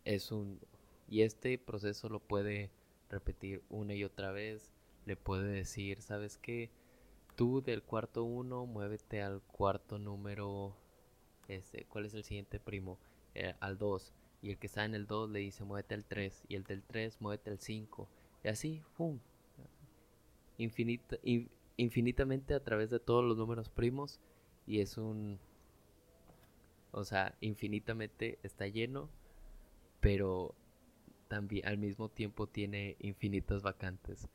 es 0.03 0.31
un 0.31 0.59
y 1.07 1.21
este 1.21 1.57
proceso 1.57 2.09
lo 2.09 2.19
puede 2.19 2.71
repetir 3.09 3.63
una 3.69 3.93
y 3.93 4.03
otra 4.03 4.31
vez 4.31 4.73
le 5.05 5.15
puede 5.15 5.47
decir 5.47 6.01
sabes 6.01 6.37
qué 6.37 6.69
tú 7.35 7.61
del 7.61 7.83
cuarto 7.83 8.23
uno 8.23 8.65
muévete 8.65 9.21
al 9.21 9.41
cuarto 9.41 9.99
número 9.99 10.75
este 11.47 11.85
cuál 11.85 12.05
es 12.05 12.13
el 12.15 12.23
siguiente 12.23 12.59
primo 12.59 12.97
eh, 13.35 13.53
al 13.59 13.77
2 13.77 14.13
y 14.45 14.51
el 14.51 14.59
que 14.59 14.67
está 14.67 14.85
en 14.85 14.93
el 14.93 15.07
2 15.07 15.31
le 15.31 15.39
dice 15.39 15.63
muévete 15.63 15.95
al 15.95 16.05
3 16.05 16.43
y 16.47 16.55
el 16.55 16.65
del 16.65 16.83
3 16.83 17.19
muévete 17.19 17.49
al 17.49 17.59
5 17.59 18.07
y 18.43 18.47
así, 18.47 18.83
¡pum! 18.95 19.17
Infinita, 20.59 21.17
infinitamente 21.77 22.53
a 22.53 22.63
través 22.63 22.91
de 22.91 22.99
todos 22.99 23.23
los 23.25 23.37
números 23.37 23.69
primos 23.69 24.19
y 24.67 24.81
es 24.81 24.99
un... 24.99 25.39
O 26.91 27.03
sea, 27.03 27.35
infinitamente 27.41 28.37
está 28.43 28.67
lleno, 28.67 29.09
pero 29.99 30.53
también 31.27 31.65
al 31.67 31.79
mismo 31.79 32.09
tiempo 32.09 32.45
tiene 32.45 32.97
infinitas 32.99 33.63
vacantes. 33.63 34.29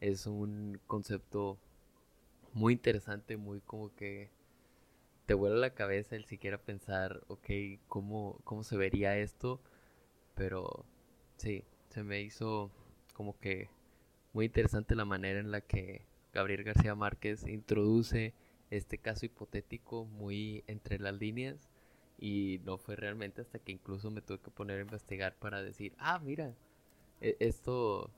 Es 0.00 0.26
un 0.26 0.78
concepto 0.86 1.58
muy 2.52 2.74
interesante, 2.74 3.38
muy 3.38 3.60
como 3.62 3.94
que 3.96 4.28
te 5.26 5.34
vuela 5.34 5.56
la 5.56 5.74
cabeza 5.74 6.16
el 6.16 6.24
siquiera 6.24 6.58
pensar, 6.58 7.22
ok, 7.28 7.50
¿cómo, 7.88 8.40
cómo 8.44 8.62
se 8.62 8.76
vería 8.76 9.18
esto? 9.18 9.60
Pero 10.34 10.86
sí, 11.36 11.64
se 11.90 12.02
me 12.04 12.22
hizo 12.22 12.70
como 13.12 13.38
que 13.38 13.68
muy 14.32 14.46
interesante 14.46 14.94
la 14.94 15.04
manera 15.04 15.40
en 15.40 15.50
la 15.50 15.60
que 15.60 16.06
Gabriel 16.32 16.64
García 16.64 16.94
Márquez 16.94 17.46
introduce 17.48 18.34
este 18.70 18.98
caso 18.98 19.26
hipotético 19.26 20.04
muy 20.04 20.64
entre 20.66 20.98
las 20.98 21.14
líneas 21.14 21.70
y 22.18 22.60
no 22.64 22.78
fue 22.78 22.96
realmente 22.96 23.40
hasta 23.40 23.58
que 23.58 23.72
incluso 23.72 24.10
me 24.10 24.22
tuve 24.22 24.40
que 24.40 24.50
poner 24.50 24.78
a 24.78 24.82
investigar 24.82 25.36
para 25.38 25.62
decir, 25.62 25.94
ah, 25.98 26.18
mira, 26.18 26.54
e-, 27.20 27.36
esto, 27.40 28.10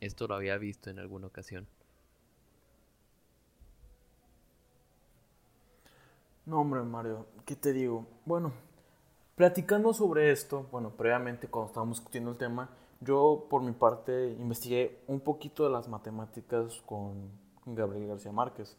esto 0.00 0.28
lo 0.28 0.34
había 0.34 0.58
visto 0.58 0.90
en 0.90 0.98
alguna 0.98 1.28
ocasión. 1.28 1.66
No, 6.50 6.62
hombre, 6.62 6.82
Mario, 6.82 7.26
¿qué 7.46 7.54
te 7.54 7.72
digo? 7.72 8.08
Bueno, 8.26 8.50
platicando 9.36 9.94
sobre 9.94 10.32
esto, 10.32 10.66
bueno, 10.72 10.90
previamente 10.90 11.46
cuando 11.46 11.68
estábamos 11.68 11.98
discutiendo 11.98 12.32
el 12.32 12.38
tema, 12.38 12.70
yo 13.00 13.46
por 13.48 13.62
mi 13.62 13.70
parte 13.70 14.32
investigué 14.32 14.98
un 15.06 15.20
poquito 15.20 15.62
de 15.62 15.70
las 15.70 15.86
matemáticas 15.86 16.82
con 16.86 17.30
Gabriel 17.66 18.08
García 18.08 18.32
Márquez 18.32 18.76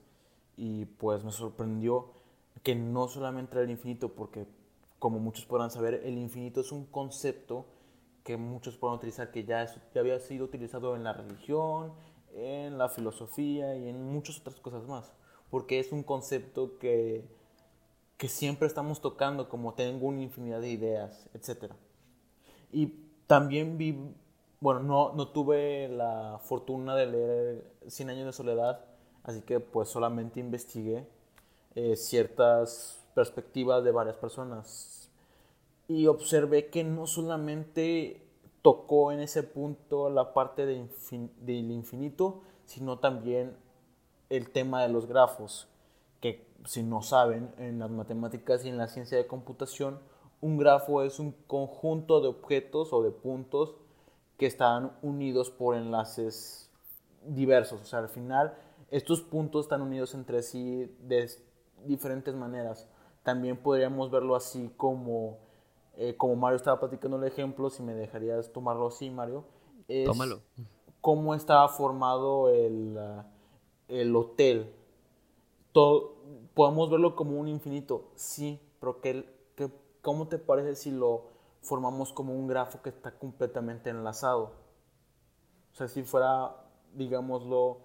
y 0.58 0.84
pues 0.84 1.24
me 1.24 1.32
sorprendió 1.32 2.12
que 2.62 2.76
no 2.76 3.08
solamente 3.08 3.54
era 3.54 3.64
el 3.64 3.72
infinito, 3.72 4.10
porque 4.10 4.48
como 5.00 5.20
muchos 5.20 5.46
podrán 5.46 5.72
saber, 5.72 6.02
el 6.04 6.18
infinito 6.18 6.60
es 6.60 6.74
un 6.74 6.86
concepto 6.88 7.68
que 8.26 8.36
muchos 8.36 8.76
pueden 8.76 8.98
utilizar, 8.98 9.32
que 9.32 9.46
ya, 9.46 9.66
ya 9.66 10.02
había 10.02 10.20
sido 10.20 10.44
utilizado 10.44 10.98
en 10.98 11.06
la 11.06 11.14
religión, 11.14 11.94
en 12.34 12.78
la 12.78 12.90
filosofía 12.90 13.78
y 13.78 13.88
en 13.88 14.12
muchas 14.12 14.42
otras 14.42 14.60
cosas 14.60 14.86
más, 14.90 15.14
porque 15.50 15.80
es 15.80 15.94
un 15.94 16.04
concepto 16.04 16.78
que 16.78 17.40
que 18.22 18.28
siempre 18.28 18.68
estamos 18.68 19.02
tocando, 19.02 19.50
como 19.50 19.74
tengo 19.74 20.06
una 20.06 20.22
infinidad 20.22 20.62
de 20.62 20.70
ideas, 20.70 21.28
etc. 21.34 21.74
Y 22.72 22.94
también 23.26 23.80
vi, 23.80 23.98
bueno, 24.60 24.82
no, 24.84 25.14
no 25.14 25.30
tuve 25.30 25.88
la 25.88 26.40
fortuna 26.44 26.96
de 26.96 27.08
leer 27.08 27.72
Cien 27.88 28.12
años 28.12 28.28
de 28.28 28.32
soledad 28.32 28.86
así 29.24 29.42
que 29.42 29.60
pues 29.60 29.90
solamente 29.90 30.40
investigué 30.40 31.08
eh, 31.74 31.96
ciertas 31.96 33.04
perspectivas 33.16 33.84
de 33.84 33.92
varias 33.92 34.18
personas 34.18 35.10
y 35.88 36.06
observé 36.06 36.70
que 36.70 36.84
no 36.84 37.08
solamente 37.08 38.22
tocó 38.62 39.12
en 39.12 39.20
ese 39.22 39.42
punto 39.42 40.12
la 40.12 40.36
parte 40.36 40.68
de 40.68 40.88
del 41.40 41.72
infinito, 41.72 42.44
sino 42.66 43.00
también 43.00 43.58
el 44.30 44.52
tema 44.52 44.84
de 44.84 44.90
los 44.90 45.08
grafos, 45.08 45.68
que 46.22 46.48
si 46.66 46.84
no 46.84 47.02
saben, 47.02 47.54
en 47.58 47.80
las 47.80 47.90
matemáticas 47.90 48.64
y 48.66 48.70
en 48.70 48.78
la 48.78 48.88
ciencia 48.88 49.18
de 49.18 49.28
computación, 49.28 50.00
un 50.40 50.58
grafo 50.58 51.04
es 51.04 51.20
un 51.20 51.34
conjunto 51.48 52.22
de 52.22 52.30
objetos 52.30 52.94
o 52.94 53.04
de 53.04 53.12
puntos 53.12 53.76
que 54.38 54.46
están 54.46 54.92
unidos 55.02 55.52
por 55.52 55.76
enlaces 55.76 56.72
diversos. 57.26 57.82
O 57.82 57.86
sea, 57.86 58.00
al 58.00 58.10
final 58.10 58.56
estos 58.90 59.22
puntos 59.22 59.66
están 59.66 59.82
unidos 59.82 60.14
entre 60.14 60.44
sí 60.44 60.94
de 61.02 61.30
diferentes 61.86 62.36
maneras. 62.36 62.88
También 63.24 63.58
podríamos 63.58 64.10
verlo 64.10 64.36
así 64.36 64.72
como, 64.78 65.38
eh, 65.96 66.16
como 66.18 66.36
Mario 66.36 66.58
estaba 66.58 66.80
platicando 66.80 67.18
el 67.18 67.24
ejemplo, 67.24 67.70
si 67.70 67.84
me 67.84 67.94
dejarías 67.94 68.52
tomarlo 68.52 68.88
así, 68.88 69.10
Mario. 69.10 69.46
Es 69.88 70.06
Tómalo. 70.06 70.42
Cómo 71.02 71.36
estaba 71.36 71.68
formado 71.70 72.50
el, 72.50 72.98
uh, 72.98 73.24
el 73.88 74.16
hotel. 74.16 74.74
Todo, 75.72 76.16
podemos 76.54 76.90
verlo 76.90 77.16
como 77.16 77.40
un 77.40 77.48
infinito, 77.48 78.12
sí, 78.16 78.60
pero 78.80 79.02
¿qué, 79.02 79.26
¿cómo 80.02 80.28
te 80.28 80.38
parece 80.38 80.76
si 80.76 80.92
lo 80.92 81.30
formamos 81.62 82.12
como 82.12 82.34
un 82.34 82.48
grafo 82.48 82.82
que 82.82 82.90
está 82.90 83.18
completamente 83.18 83.90
enlazado? 83.90 84.52
O 85.72 85.76
sea, 85.76 85.88
si 85.88 86.04
fuera, 86.04 86.56
digámoslo, 86.94 87.80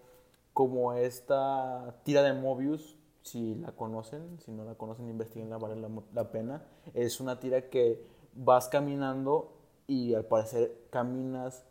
como 0.52 0.94
esta 0.94 2.00
tira 2.02 2.22
de 2.22 2.32
Mobius, 2.32 2.96
si 3.22 3.56
la 3.56 3.72
conocen, 3.72 4.38
si 4.40 4.50
no 4.52 4.64
la 4.64 4.74
conocen, 4.74 5.08
investiguenla, 5.08 5.58
vale 5.58 5.76
la, 5.76 5.88
la 6.14 6.30
pena. 6.30 6.64
Es 6.94 7.20
una 7.20 7.38
tira 7.38 7.68
que 7.68 8.04
vas 8.34 8.68
caminando 8.68 9.52
y 9.86 10.14
al 10.14 10.24
parecer 10.24 10.86
caminas 10.90 11.64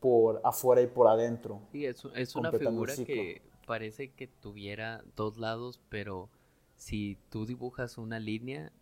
por 0.00 0.40
afuera 0.44 0.82
y 0.82 0.86
por 0.86 1.06
adentro. 1.06 1.60
Sí, 1.70 1.86
es, 1.86 2.04
es 2.16 2.34
una 2.34 2.50
figura 2.50 2.94
que 2.96 3.42
parece 3.66 4.10
que 4.10 4.26
tuviera 4.26 5.02
dos 5.16 5.38
lados, 5.38 5.80
pero 5.88 6.30
si 6.76 7.18
tú 7.30 7.46
dibujas 7.46 7.98
una 7.98 8.18
línea, 8.18 8.72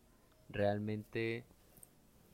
realmente, 0.49 1.45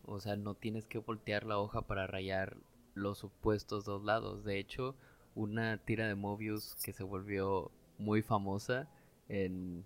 o 0.05 0.21
sea, 0.21 0.37
no 0.37 0.55
tienes 0.55 0.87
que 0.87 0.99
voltear 0.99 1.45
la 1.45 1.59
hoja 1.59 1.83
para 1.83 2.07
rayar 2.07 2.57
los 2.95 3.19
supuestos 3.19 3.85
dos 3.85 4.05
lados. 4.05 4.45
De 4.45 4.59
hecho, 4.59 4.95
una 5.35 5.79
tira 5.79 6.09
de 6.09 6.15
Mobius 6.15 6.77
que 6.83 6.93
se 6.93 7.05
volvió 7.05 7.71
muy 7.99 8.23
famosa 8.23 8.89
en 9.29 9.85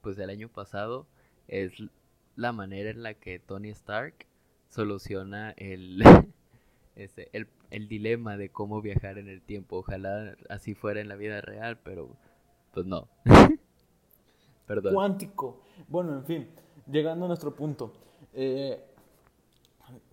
pues 0.00 0.18
el 0.18 0.30
año 0.30 0.48
pasado 0.48 1.06
es 1.48 1.72
la 2.36 2.52
manera 2.52 2.90
en 2.90 3.02
la 3.02 3.14
que 3.14 3.38
Tony 3.38 3.70
Stark 3.70 4.26
soluciona 4.68 5.50
el, 5.56 6.02
ese, 6.94 7.28
el, 7.32 7.48
el 7.70 7.88
dilema 7.88 8.36
de 8.36 8.50
cómo 8.50 8.80
viajar 8.80 9.18
en 9.18 9.28
el 9.28 9.42
tiempo. 9.42 9.78
Ojalá 9.78 10.36
así 10.48 10.74
fuera 10.74 11.00
en 11.00 11.08
la 11.08 11.16
vida 11.16 11.40
real, 11.40 11.78
pero 11.82 12.16
pues 12.72 12.86
no. 12.86 13.08
Perdón. 14.66 14.94
Cuántico. 14.94 15.60
Bueno, 15.88 16.14
en 16.14 16.24
fin, 16.24 16.48
llegando 16.90 17.24
a 17.24 17.28
nuestro 17.28 17.54
punto. 17.54 17.92
Eh, 18.32 18.82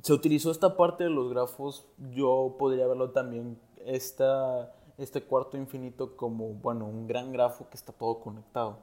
se 0.01 0.13
utilizó 0.13 0.51
esta 0.51 0.77
parte 0.77 1.05
de 1.05 1.09
los 1.09 1.29
grafos, 1.31 1.87
yo 2.11 2.55
podría 2.59 2.87
verlo 2.87 3.11
también, 3.11 3.59
esta, 3.85 4.75
este 4.97 5.23
cuarto 5.23 5.57
infinito 5.57 6.15
como, 6.15 6.49
bueno, 6.53 6.85
un 6.85 7.07
gran 7.07 7.31
grafo 7.31 7.67
que 7.69 7.75
está 7.75 7.91
todo 7.91 8.19
conectado. 8.19 8.79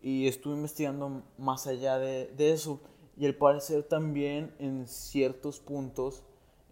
Y 0.00 0.28
estuve 0.28 0.54
investigando 0.54 1.22
más 1.38 1.66
allá 1.66 1.98
de, 1.98 2.26
de 2.36 2.52
eso. 2.52 2.80
Y 3.16 3.26
al 3.26 3.34
parecer 3.34 3.84
también 3.84 4.54
en 4.58 4.86
ciertos 4.86 5.60
puntos 5.60 6.22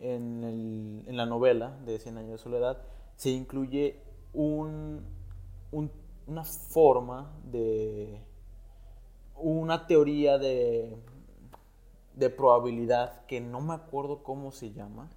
en, 0.02 0.44
el, 0.44 1.04
en 1.06 1.16
la 1.16 1.26
novela 1.26 1.78
de 1.86 1.98
Cien 1.98 2.18
años 2.18 2.32
de 2.32 2.38
soledad 2.38 2.82
se 3.16 3.30
incluye 3.30 4.00
un, 4.32 5.04
un, 5.70 5.90
una 6.26 6.44
forma 6.44 7.32
de... 7.44 8.20
una 9.36 9.86
teoría 9.86 10.38
de, 10.38 10.96
de 12.14 12.30
probabilidad 12.30 13.24
que 13.26 13.40
no 13.40 13.60
me 13.60 13.74
acuerdo 13.74 14.22
cómo 14.22 14.50
se 14.50 14.72
llama. 14.72 15.08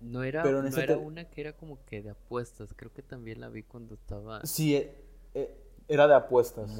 no 0.00 0.22
era, 0.22 0.42
Pero 0.42 0.62
no 0.62 0.76
era 0.76 0.98
una 0.98 1.24
que 1.24 1.40
era 1.40 1.54
como 1.54 1.82
que 1.86 2.02
de 2.02 2.10
apuestas, 2.10 2.74
creo 2.76 2.92
que 2.92 3.02
también 3.02 3.40
la 3.40 3.48
vi 3.48 3.62
cuando 3.62 3.94
estaba... 3.94 4.44
Sí, 4.44 4.76
eh, 4.76 4.94
eh, 5.32 5.56
era 5.88 6.06
de 6.06 6.14
apuestas. 6.14 6.70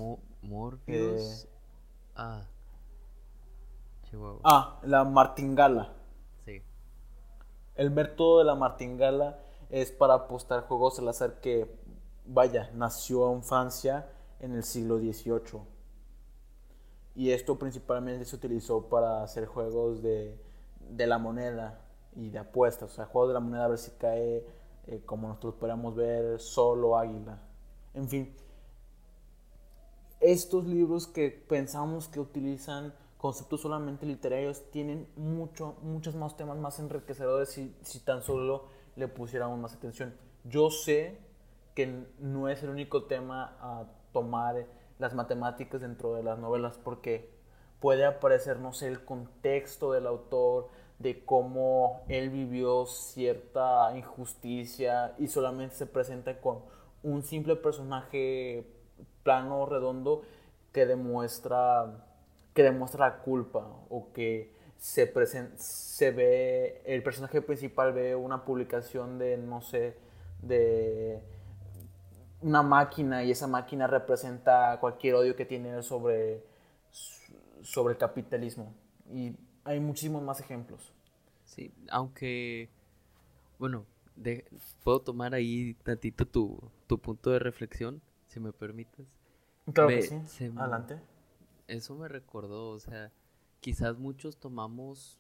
Morpheus. 0.43 1.45
Eh, 1.45 1.49
ah. 2.17 2.43
Chihuahua. 4.11 4.41
Ah, 4.45 4.81
la 4.85 5.05
martingala. 5.05 6.04
El 7.75 7.91
método 7.91 8.39
de 8.39 8.45
la 8.45 8.55
martingala 8.55 9.39
es 9.71 9.91
para 9.91 10.15
apostar 10.15 10.63
juegos 10.69 10.99
al 10.99 11.09
azar 11.09 11.41
que, 11.41 11.69
vaya, 12.25 12.71
nació 12.75 13.33
en 13.33 13.43
Francia 13.43 14.09
en 14.41 14.55
el 14.55 14.63
siglo 14.63 14.99
XVIII. 14.99 15.61
Y 17.17 17.31
esto 17.31 17.59
principalmente 17.59 18.25
se 18.25 18.37
utilizó 18.37 18.89
para 18.89 19.23
hacer 19.23 19.47
juegos 19.47 20.03
de, 20.03 20.39
de 20.91 21.07
la 21.07 21.19
moneda 21.19 21.81
y 22.15 22.31
de 22.31 22.39
apuestas. 22.39 22.93
O 22.93 22.95
sea, 22.95 23.07
juegos 23.07 23.31
de 23.31 23.35
la 23.35 23.41
moneda 23.41 23.65
a 23.65 23.69
ver 23.69 23.79
si 23.79 23.91
cae, 23.93 24.47
eh, 24.87 25.03
como 25.05 25.29
nosotros 25.29 25.55
podríamos 25.55 25.95
ver, 25.95 26.41
solo 26.41 26.97
águila. 26.97 27.41
En 27.95 28.09
fin, 28.09 28.35
estos 30.21 30.65
libros 30.65 31.07
que 31.07 31.31
pensamos 31.31 32.09
que 32.09 32.21
utilizan 32.21 32.95
conceptos 33.25 33.63
solamente 33.63 34.05
literarios 34.05 34.71
tienen 34.71 35.09
mucho, 35.17 35.77
muchos 35.81 36.15
más 36.15 36.37
temas 36.37 36.59
más 36.59 36.79
enriquecedores 36.79 37.49
si, 37.49 37.75
si 37.81 38.01
tan 38.01 38.21
solo 38.21 38.67
le 38.97 39.09
pusiéramos 39.09 39.59
más 39.59 39.73
atención. 39.73 40.15
Yo 40.45 40.69
sé 40.69 41.17
que 41.75 42.05
no 42.19 42.51
es 42.51 42.63
el 42.63 42.69
único 42.69 43.05
tema 43.05 43.57
a 43.63 43.87
tomar 44.13 44.67
las 44.99 45.15
matemáticas 45.15 45.81
dentro 45.81 46.13
de 46.13 46.23
las 46.23 46.39
novelas 46.39 46.77
porque 46.77 47.31
puede 47.81 48.05
aparecer, 48.05 48.59
no 48.59 48.75
sé, 48.75 48.89
el 48.89 49.07
contexto 49.07 49.93
del 49.93 50.07
autor, 50.07 50.69
de 50.99 51.25
cómo 51.25 52.03
él 52.09 52.29
vivió 52.29 52.85
cierta 52.85 53.97
injusticia 53.97 55.15
y 55.19 55.29
solamente 55.29 55.77
se 55.77 55.87
presenta 55.87 56.43
con 56.43 56.59
un 57.03 57.23
simple 57.23 57.57
personaje 57.57 58.67
plano 59.23 59.65
redondo 59.65 60.25
que 60.73 60.85
demuestra 60.85 62.05
que 62.55 62.63
demuestra 62.63 63.09
la 63.09 63.19
culpa 63.19 63.67
o 63.91 64.13
que 64.13 64.55
se, 64.79 65.13
se 65.57 66.11
ve, 66.11 66.83
el 66.85 67.03
personaje 67.03 67.43
principal 67.43 67.93
ve 67.93 68.15
una 68.15 68.45
publicación 68.45 69.19
de, 69.19 69.37
no 69.37 69.61
sé, 69.61 69.97
de 70.43 71.21
una 72.41 72.63
máquina 72.63 73.25
y 73.25 73.31
esa 73.31 73.47
máquina 73.47 73.87
representa 73.87 74.79
cualquier 74.81 75.15
odio 75.15 75.37
que 75.37 75.45
tiene 75.47 75.83
sobre, 75.83 76.45
sobre 77.63 77.93
el 77.93 77.99
capitalismo. 77.99 78.75
Y 79.11 79.35
hay 79.65 79.81
muchísimos 79.81 80.23
más 80.23 80.41
ejemplos. 80.41 80.93
Sí, 81.45 81.73
aunque, 81.89 82.69
bueno, 83.59 83.87
puedo 84.83 85.01
tomar 85.01 85.35
ahí 85.35 85.75
tantito 85.83 86.27
tu, 86.27 86.71
tu 86.87 86.99
punto 86.99 87.31
de 87.31 87.39
reflexión 87.39 88.01
si 88.29 88.41
me 88.41 88.53
permites. 88.53 89.07
Claro 89.73 89.89
que 89.89 90.03
sí. 90.03 90.53
Adelante. 90.57 91.01
Eso 91.67 91.95
me 91.95 92.09
recordó, 92.09 92.71
o 92.71 92.79
sea, 92.79 93.13
quizás 93.61 93.99
muchos 93.99 94.37
tomamos 94.39 95.19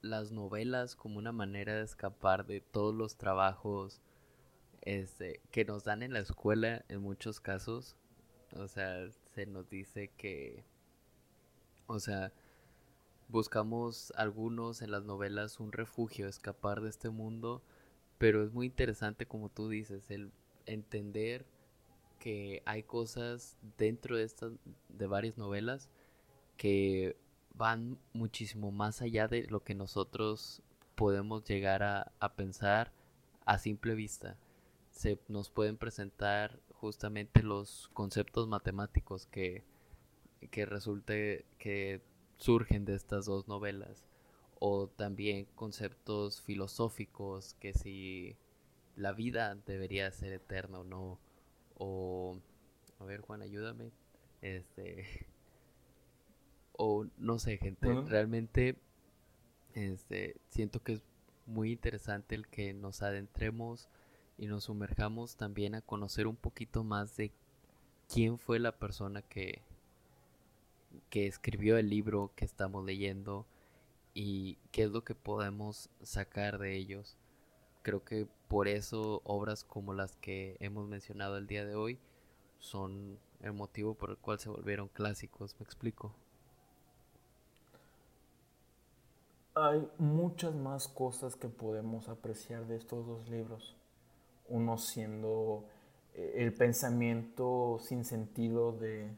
las 0.00 0.32
novelas 0.32 0.96
como 0.96 1.18
una 1.18 1.32
manera 1.32 1.76
de 1.76 1.82
escapar 1.82 2.46
de 2.46 2.60
todos 2.60 2.94
los 2.94 3.16
trabajos 3.16 4.00
este, 4.82 5.40
que 5.50 5.64
nos 5.64 5.84
dan 5.84 6.02
en 6.02 6.12
la 6.12 6.20
escuela 6.20 6.84
en 6.88 7.00
muchos 7.00 7.40
casos. 7.40 7.96
O 8.56 8.66
sea, 8.68 9.08
se 9.34 9.46
nos 9.46 9.68
dice 9.68 10.10
que, 10.16 10.64
o 11.86 12.00
sea, 12.00 12.32
buscamos 13.28 14.12
algunos 14.16 14.82
en 14.82 14.90
las 14.90 15.04
novelas 15.04 15.60
un 15.60 15.72
refugio, 15.72 16.26
escapar 16.26 16.80
de 16.80 16.90
este 16.90 17.10
mundo, 17.10 17.62
pero 18.16 18.42
es 18.42 18.52
muy 18.52 18.66
interesante 18.66 19.26
como 19.26 19.50
tú 19.50 19.68
dices, 19.68 20.10
el 20.10 20.32
entender 20.66 21.46
que 22.18 22.62
hay 22.66 22.82
cosas 22.82 23.58
dentro 23.76 24.16
de 24.16 24.24
estas, 24.24 24.52
de 24.98 25.06
varias 25.06 25.38
novelas, 25.38 25.88
que 26.56 27.16
van 27.54 27.98
muchísimo 28.12 28.70
más 28.70 29.02
allá 29.02 29.28
de 29.28 29.44
lo 29.44 29.62
que 29.64 29.74
nosotros 29.74 30.62
podemos 30.94 31.44
llegar 31.44 31.82
a, 31.82 32.36
pensar 32.36 32.92
a 33.44 33.58
simple 33.58 33.94
vista. 33.94 34.36
Se 34.90 35.18
nos 35.28 35.50
pueden 35.50 35.76
presentar 35.76 36.60
justamente 36.72 37.42
los 37.42 37.88
conceptos 37.94 38.48
matemáticos 38.48 39.26
que, 39.26 39.64
que 40.50 40.66
resulte 40.66 41.46
que 41.58 42.02
surgen 42.36 42.84
de 42.84 42.94
estas 42.94 43.26
dos 43.26 43.48
novelas 43.48 44.04
o 44.60 44.88
también 44.88 45.46
conceptos 45.54 46.42
filosóficos 46.42 47.54
que 47.54 47.74
si 47.74 48.36
la 48.96 49.12
vida 49.12 49.54
debería 49.66 50.10
ser 50.10 50.32
eterna 50.32 50.80
o 50.80 50.84
no 50.84 51.18
o 51.76 52.38
a 52.98 53.04
ver 53.04 53.20
Juan, 53.20 53.42
ayúdame. 53.42 53.92
Este, 54.40 55.26
o 56.72 57.06
no 57.18 57.38
sé, 57.38 57.58
gente, 57.58 57.92
realmente 58.06 58.76
este, 59.74 60.36
siento 60.48 60.82
que 60.82 60.94
es 60.94 61.02
muy 61.46 61.72
interesante 61.72 62.34
el 62.34 62.46
que 62.46 62.72
nos 62.72 63.02
adentremos 63.02 63.88
y 64.36 64.46
nos 64.46 64.64
sumerjamos 64.64 65.36
también 65.36 65.74
a 65.74 65.82
conocer 65.82 66.26
un 66.26 66.36
poquito 66.36 66.84
más 66.84 67.16
de 67.16 67.32
quién 68.08 68.38
fue 68.38 68.58
la 68.60 68.78
persona 68.78 69.22
que, 69.22 69.62
que 71.10 71.26
escribió 71.26 71.76
el 71.76 71.90
libro 71.90 72.32
que 72.36 72.44
estamos 72.44 72.84
leyendo 72.84 73.46
y 74.14 74.58
qué 74.70 74.84
es 74.84 74.90
lo 74.90 75.02
que 75.04 75.14
podemos 75.14 75.90
sacar 76.02 76.58
de 76.58 76.76
ellos. 76.76 77.16
Creo 77.82 78.04
que 78.04 78.26
por 78.48 78.68
eso 78.68 79.20
obras 79.24 79.64
como 79.64 79.94
las 79.94 80.16
que 80.16 80.56
hemos 80.60 80.88
mencionado 80.88 81.36
el 81.38 81.46
día 81.46 81.64
de 81.64 81.74
hoy 81.74 81.98
son 82.58 83.18
el 83.42 83.52
motivo 83.52 83.94
por 83.94 84.10
el 84.10 84.16
cual 84.18 84.38
se 84.38 84.48
volvieron 84.48 84.88
clásicos, 84.88 85.54
me 85.58 85.64
explico. 85.64 86.14
Hay 89.54 89.88
muchas 89.98 90.54
más 90.54 90.86
cosas 90.86 91.34
que 91.34 91.48
podemos 91.48 92.08
apreciar 92.08 92.66
de 92.66 92.76
estos 92.76 93.06
dos 93.06 93.28
libros. 93.28 93.76
Uno 94.48 94.78
siendo 94.78 95.64
eh, 96.14 96.34
el 96.36 96.52
pensamiento 96.52 97.78
sin 97.80 98.04
sentido 98.04 98.72
de, 98.72 99.10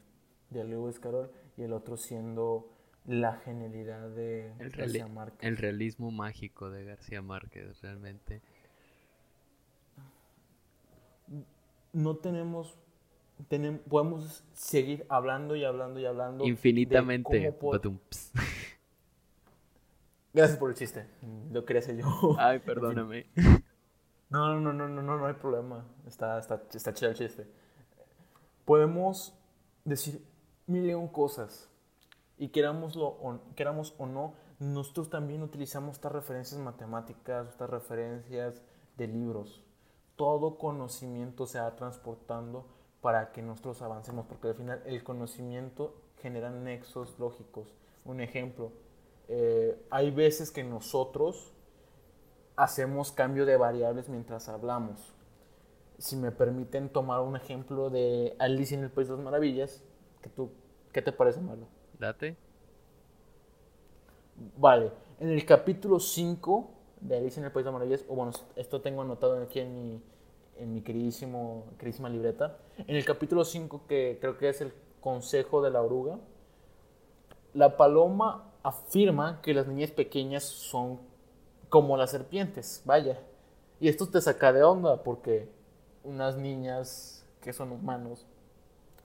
de 0.51 0.65
Lewis 0.65 0.99
Carroll 0.99 1.31
y 1.57 1.63
el 1.63 1.73
otro 1.73 1.97
siendo 1.97 2.69
la 3.07 3.35
genialidad 3.39 4.09
de 4.11 4.53
García 4.59 5.09
Márquez. 5.09 5.49
El 5.49 5.57
realismo 5.57 6.11
mágico 6.11 6.71
de 6.71 6.85
García 6.85 7.23
Márquez, 7.23 7.81
realmente. 7.81 8.41
No 11.93 12.17
tenemos, 12.17 12.77
tenemos 13.49 13.81
podemos 13.89 14.45
seguir 14.53 15.07
hablando 15.09 15.57
y 15.57 15.65
hablando 15.65 16.01
y 16.01 16.07
hablando. 16.07 16.45
Infinitamente. 16.45 17.55
Gracias 20.33 20.59
por 20.59 20.71
el 20.71 20.77
chiste. 20.77 21.07
Lo 21.51 21.65
quería 21.65 21.81
hacer 21.81 21.97
yo. 21.97 22.37
Ay, 22.39 22.59
perdóname. 22.65 23.27
No, 24.29 24.55
no, 24.55 24.73
no, 24.73 24.89
no, 24.89 25.03
no, 25.03 25.17
no 25.19 25.27
hay 25.27 25.35
problema. 25.35 25.85
Está, 26.07 26.39
está, 26.39 26.63
está 26.73 26.95
chido 26.95 27.11
el 27.11 27.17
chiste. 27.17 27.47
Podemos 28.65 29.35
decir 29.85 30.25
mil 30.67 31.11
cosas 31.11 31.69
y 32.39 32.49
querámoslo 32.49 33.07
o, 33.07 33.41
queramos 33.57 33.95
o 33.99 34.07
no, 34.07 34.35
nosotros 34.61 35.11
también 35.11 35.43
utilizamos 35.43 35.97
estas 35.97 36.13
referencias 36.13 36.61
matemáticas, 36.61 37.49
estas 37.49 37.69
referencias 37.69 38.63
de 38.97 39.09
libros. 39.09 39.65
Todo 40.17 40.59
conocimiento 40.59 41.47
se 41.47 41.61
va 41.61 41.75
transportando 41.77 42.67
para 43.01 43.33
que 43.33 43.43
nosotros 43.43 43.81
avancemos, 43.83 44.27
porque 44.27 44.49
al 44.49 44.55
final 44.55 44.83
el 44.85 45.03
conocimiento 45.03 45.95
genera 46.21 46.51
nexos 46.51 47.19
lógicos. 47.19 47.69
Un 48.05 48.21
ejemplo, 48.21 48.73
eh, 49.29 49.81
hay 49.91 50.11
veces 50.11 50.51
que 50.51 50.65
nosotros 50.65 51.53
hacemos 52.57 53.13
cambio 53.13 53.47
de 53.47 53.57
variables 53.57 54.09
mientras 54.09 54.49
hablamos. 54.49 55.15
Si 55.99 56.17
me 56.17 56.31
permiten 56.31 56.89
tomar 56.89 57.21
un 57.21 57.37
ejemplo 57.37 57.91
de 57.91 58.37
Alice 58.39 58.75
en 58.75 58.83
el 58.83 58.91
País 58.91 59.09
de 59.09 59.15
las 59.15 59.25
Maravillas, 59.25 59.83
tú, 60.35 60.51
¿qué 60.93 61.01
te 61.03 61.13
parece, 61.13 61.41
malo? 61.41 61.67
Date. 61.99 62.37
Vale, 64.57 64.91
en 65.19 65.29
el 65.29 65.45
capítulo 65.45 66.01
5 66.01 66.71
de 67.01 67.17
Alice 67.19 67.39
en 67.39 67.47
el 67.47 67.53
País 67.53 67.65
de 67.65 67.71
las 67.71 67.75
Maravillas, 67.75 68.05
o 68.09 68.15
bueno, 68.15 68.33
esto 68.57 68.81
tengo 68.81 69.03
anotado 69.03 69.43
aquí 69.43 69.61
en 69.61 69.75
mi, 69.75 70.03
en 70.61 70.75
mi 70.75 70.83
queridísimo, 70.83 71.65
queridísima 71.79 72.09
libreta, 72.09 72.59
en 72.77 72.97
el 72.97 73.05
capítulo 73.05 73.45
5, 73.45 73.83
que 73.89 74.19
creo 74.21 74.37
que 74.37 74.49
es 74.49 74.61
el 74.61 74.73
consejo 75.01 75.63
de 75.63 75.71
la 75.71 75.83
oruga, 75.83 76.19
la 77.55 77.77
paloma 77.77 78.53
afirma 78.63 79.41
que 79.43 79.55
las 79.55 79.67
niñas 79.67 79.91
pequeñas 79.91 80.45
son 80.45 81.01
como 81.69 81.97
las 81.97 82.11
serpientes, 82.11 82.83
vaya. 82.85 83.19
Y 83.81 83.89
esto 83.89 84.09
te 84.09 84.21
saca 84.21 84.53
de 84.53 84.63
onda 84.63 85.03
porque 85.03 85.49
unas 86.05 86.37
niñas 86.37 87.27
que 87.41 87.53
son 87.53 87.73
humanos 87.73 88.27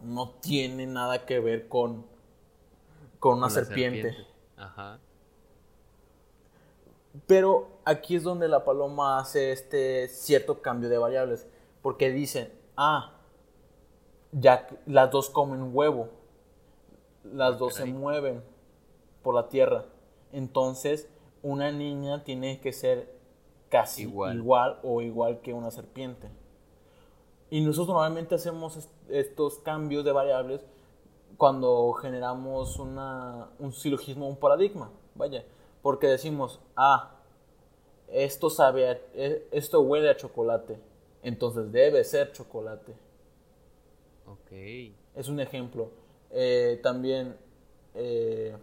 no 0.03 0.31
tienen 0.41 0.93
nada 0.93 1.25
que 1.25 1.39
ver 1.39 1.69
con, 1.69 2.05
con 3.19 3.37
una 3.37 3.49
serpiente. 3.49 4.15
Ajá. 4.57 4.99
Pero 7.27 7.67
aquí 7.85 8.15
es 8.15 8.23
donde 8.23 8.47
la 8.47 8.65
paloma 8.65 9.19
hace 9.19 9.51
este 9.51 10.07
cierto 10.07 10.61
cambio 10.61 10.89
de 10.89 10.97
variables. 10.97 11.47
Porque 11.81 12.11
dicen, 12.11 12.51
ah, 12.77 13.13
ya 14.31 14.67
las 14.85 15.11
dos 15.11 15.29
comen 15.29 15.69
huevo, 15.73 16.09
las 17.23 17.55
ah, 17.55 17.57
dos 17.57 17.75
se 17.75 17.85
mueven 17.85 18.43
por 19.21 19.35
la 19.35 19.49
tierra. 19.49 19.85
Entonces, 20.31 21.09
una 21.41 21.71
niña 21.71 22.23
tiene 22.23 22.59
que 22.59 22.73
ser 22.73 23.15
casi 23.69 24.03
igual, 24.03 24.79
o 24.83 25.01
igual 25.01 25.41
que 25.41 25.53
una 25.53 25.71
serpiente. 25.71 26.29
Y 27.49 27.61
nosotros 27.61 27.89
normalmente 27.89 28.35
hacemos 28.35 28.89
estos 29.09 29.59
cambios 29.59 30.03
de 30.03 30.11
variables 30.11 30.65
cuando 31.37 31.93
generamos 31.93 32.79
una, 32.79 33.49
un 33.59 33.71
silogismo, 33.73 34.27
un 34.27 34.37
paradigma, 34.37 34.89
vaya, 35.13 35.45
porque 35.85 36.07
decimos, 36.07 36.59
ah, 36.75 37.11
esto 38.07 38.49
sabe, 38.49 39.03
e, 39.13 39.47
esto 39.51 39.81
huele 39.81 40.09
a 40.09 40.17
chocolate, 40.17 40.79
entonces 41.21 41.71
debe 41.71 42.03
ser 42.03 42.31
chocolate. 42.31 42.95
Ok. 44.25 44.51
Es 45.13 45.27
un 45.27 45.39
ejemplo. 45.39 45.91
Eh, 46.31 46.79
también 46.81 47.37
eh, 47.93 48.57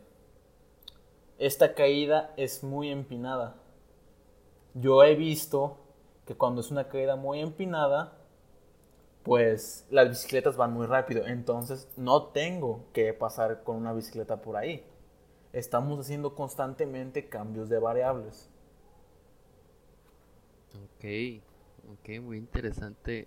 esta 1.39 1.75
caída 1.75 2.35
es 2.37 2.65
muy 2.65 2.91
empinada. 2.91 3.55
Yo 4.75 5.05
he 5.05 5.15
visto 5.15 5.77
que 6.27 6.35
cuando 6.35 6.61
es 6.61 6.73
una 6.73 6.89
caída 6.89 7.15
muy 7.15 7.39
empinada, 7.39 8.19
pues 9.23 9.87
las 9.93 10.09
bicicletas 10.09 10.57
van 10.57 10.73
muy 10.73 10.89
rápido. 10.89 11.25
Entonces 11.25 11.89
no 11.97 12.25
tengo 12.31 12.87
que 12.93 13.13
pasar 13.13 13.63
con 13.63 13.77
una 13.77 13.93
bicicleta 13.93 14.43
por 14.43 14.57
ahí. 14.57 14.85
Estamos 15.53 16.01
haciendo 16.01 16.35
constantemente 16.35 17.29
cambios 17.29 17.69
de 17.69 17.79
variables. 17.79 18.49
Ok, 20.75 21.43
ok, 21.93 22.23
muy 22.23 22.38
interesante 22.38 23.27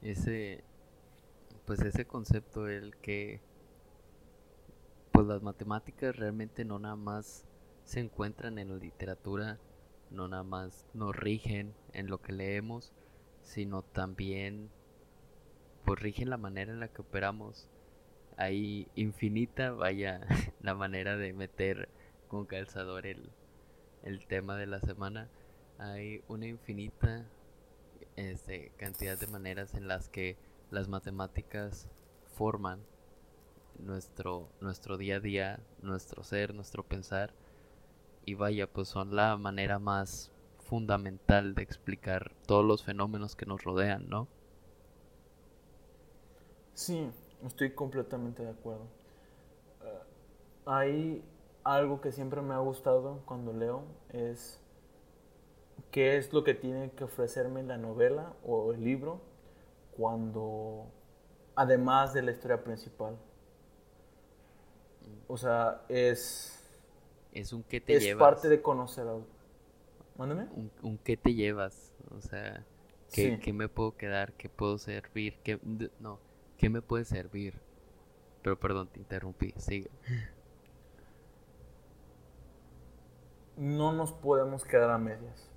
ese, 0.00 0.64
pues 1.66 1.80
ese 1.80 2.06
concepto, 2.06 2.68
el 2.68 2.96
que 2.96 3.40
pues 5.12 5.26
las 5.26 5.42
matemáticas 5.42 6.16
realmente 6.16 6.64
no 6.64 6.78
nada 6.78 6.96
más 6.96 7.46
se 7.84 8.00
encuentran 8.00 8.58
en 8.58 8.70
la 8.70 8.76
literatura, 8.76 9.58
no 10.10 10.28
nada 10.28 10.42
más 10.42 10.86
nos 10.94 11.14
rigen 11.14 11.74
en 11.92 12.08
lo 12.08 12.20
que 12.22 12.32
leemos, 12.32 12.92
sino 13.42 13.82
también 13.82 14.70
pues 15.84 16.00
rigen 16.00 16.30
la 16.30 16.36
manera 16.36 16.72
en 16.72 16.80
la 16.80 16.88
que 16.88 17.02
operamos. 17.02 17.68
Hay 18.36 18.88
infinita, 18.94 19.70
vaya, 19.70 20.20
la 20.60 20.74
manera 20.74 21.16
de 21.16 21.32
meter 21.32 21.88
con 22.28 22.46
calzador 22.46 23.06
el, 23.06 23.30
el 24.02 24.26
tema 24.26 24.56
de 24.56 24.66
la 24.66 24.80
semana. 24.80 25.28
Hay 25.78 26.22
una 26.28 26.46
infinita 26.46 27.26
este, 28.16 28.72
cantidad 28.76 29.18
de 29.18 29.26
maneras 29.26 29.74
en 29.74 29.88
las 29.88 30.08
que 30.08 30.36
las 30.70 30.88
matemáticas 30.88 31.88
forman 32.34 32.80
nuestro, 33.78 34.48
nuestro 34.60 34.96
día 34.96 35.16
a 35.16 35.20
día, 35.20 35.60
nuestro 35.82 36.22
ser, 36.24 36.54
nuestro 36.54 36.82
pensar. 36.82 37.32
Y 38.24 38.34
vaya, 38.34 38.66
pues 38.66 38.88
son 38.88 39.14
la 39.14 39.36
manera 39.36 39.78
más 39.78 40.32
fundamental 40.58 41.54
de 41.54 41.62
explicar 41.62 42.32
todos 42.46 42.64
los 42.64 42.82
fenómenos 42.82 43.36
que 43.36 43.46
nos 43.46 43.62
rodean, 43.62 44.08
¿no? 44.08 44.26
Sí, 46.74 47.10
estoy 47.44 47.72
completamente 47.72 48.42
de 48.42 48.50
acuerdo. 48.50 48.86
Eh, 49.84 49.98
hay 50.66 51.24
algo 51.64 52.00
que 52.00 52.12
siempre 52.12 52.40
me 52.42 52.54
ha 52.54 52.58
gustado 52.58 53.22
cuando 53.26 53.52
leo, 53.52 53.84
es 54.10 54.60
qué 55.90 56.16
es 56.16 56.32
lo 56.32 56.44
que 56.44 56.54
tiene 56.54 56.90
que 56.92 57.04
ofrecerme 57.04 57.62
la 57.62 57.76
novela 57.76 58.32
o 58.44 58.72
el 58.72 58.84
libro 58.84 59.20
cuando, 59.96 60.86
además 61.54 62.12
de 62.14 62.22
la 62.22 62.30
historia 62.32 62.62
principal. 62.62 63.16
O 65.26 65.36
sea, 65.36 65.82
es... 65.88 66.52
Es 67.32 67.52
un 67.52 67.62
que 67.62 67.80
te 67.80 67.96
es 67.96 68.16
parte 68.16 68.48
de 68.48 68.62
conocer 68.62 69.06
algo. 69.06 69.26
Mándame. 70.16 70.46
Un, 70.54 70.70
un 70.82 70.98
qué 70.98 71.16
te 71.16 71.34
llevas. 71.34 71.92
O 72.16 72.20
sea, 72.20 72.64
¿qué, 73.12 73.38
¿qué, 73.38 73.52
me 73.52 73.68
puedo 73.68 73.96
quedar? 73.96 74.32
¿Qué 74.34 74.48
puedo 74.48 74.78
servir? 74.78 75.38
¿Qué, 75.42 75.58
no, 76.00 76.18
¿qué 76.56 76.70
me 76.70 76.82
puede 76.82 77.04
servir? 77.04 77.60
Pero 78.42 78.58
perdón, 78.58 78.88
te 78.92 79.00
interrumpí. 79.00 79.52
Sigue. 79.56 79.90
No 83.56 83.92
nos 83.92 84.12
podemos 84.12 84.64
quedar 84.64 84.90
a 84.90 84.98
medias. 84.98 85.50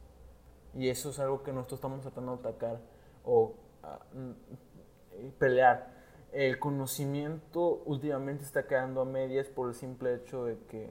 Y 0.75 0.89
eso 0.89 1.09
es 1.09 1.19
algo 1.19 1.43
que 1.43 1.51
nosotros 1.51 1.79
estamos 1.79 2.01
tratando 2.01 2.37
de 2.37 2.39
atacar 2.39 2.79
o 3.23 3.55
ah, 3.83 3.99
mm, 4.13 5.29
pelear. 5.37 5.99
el 6.31 6.59
conocimiento 6.59 7.81
últimamente 7.85 8.43
está 8.43 8.67
quedando 8.67 9.01
a 9.01 9.05
medias 9.05 9.47
por 9.47 9.67
el 9.67 9.75
simple 9.75 10.13
hecho 10.15 10.45
de 10.45 10.57
que 10.65 10.89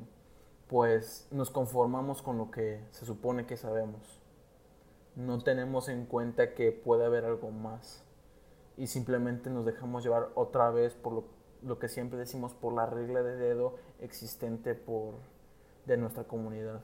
pues 0.69 1.29
nos 1.31 1.51
conformamos 1.51 2.23
con 2.23 2.39
lo 2.39 2.51
que 2.51 2.85
se 2.91 3.07
supone 3.07 3.47
que 3.47 3.57
sabemos. 3.57 4.21
No 5.17 5.43
tenemos 5.43 5.89
en 5.89 6.07
cuenta 6.07 6.55
que 6.55 6.73
puede 6.73 7.07
haber 7.07 7.25
algo 7.25 7.51
más 7.51 8.05
y 8.79 8.87
simplemente 8.87 9.51
nos 9.51 9.67
dejamos 9.67 10.05
llevar 10.05 10.31
otra 10.35 10.71
vez 10.71 10.95
por 10.95 11.13
lo, 11.13 11.25
lo 11.63 11.79
que 11.79 11.89
siempre 11.89 12.19
decimos 12.19 12.55
por 12.55 12.73
la 12.73 12.87
regla 12.87 13.23
de 13.23 13.37
dedo 13.37 13.77
existente 14.01 14.75
por 14.75 15.15
de 15.85 15.97
nuestra 15.97 16.25
comunidad. 16.25 16.81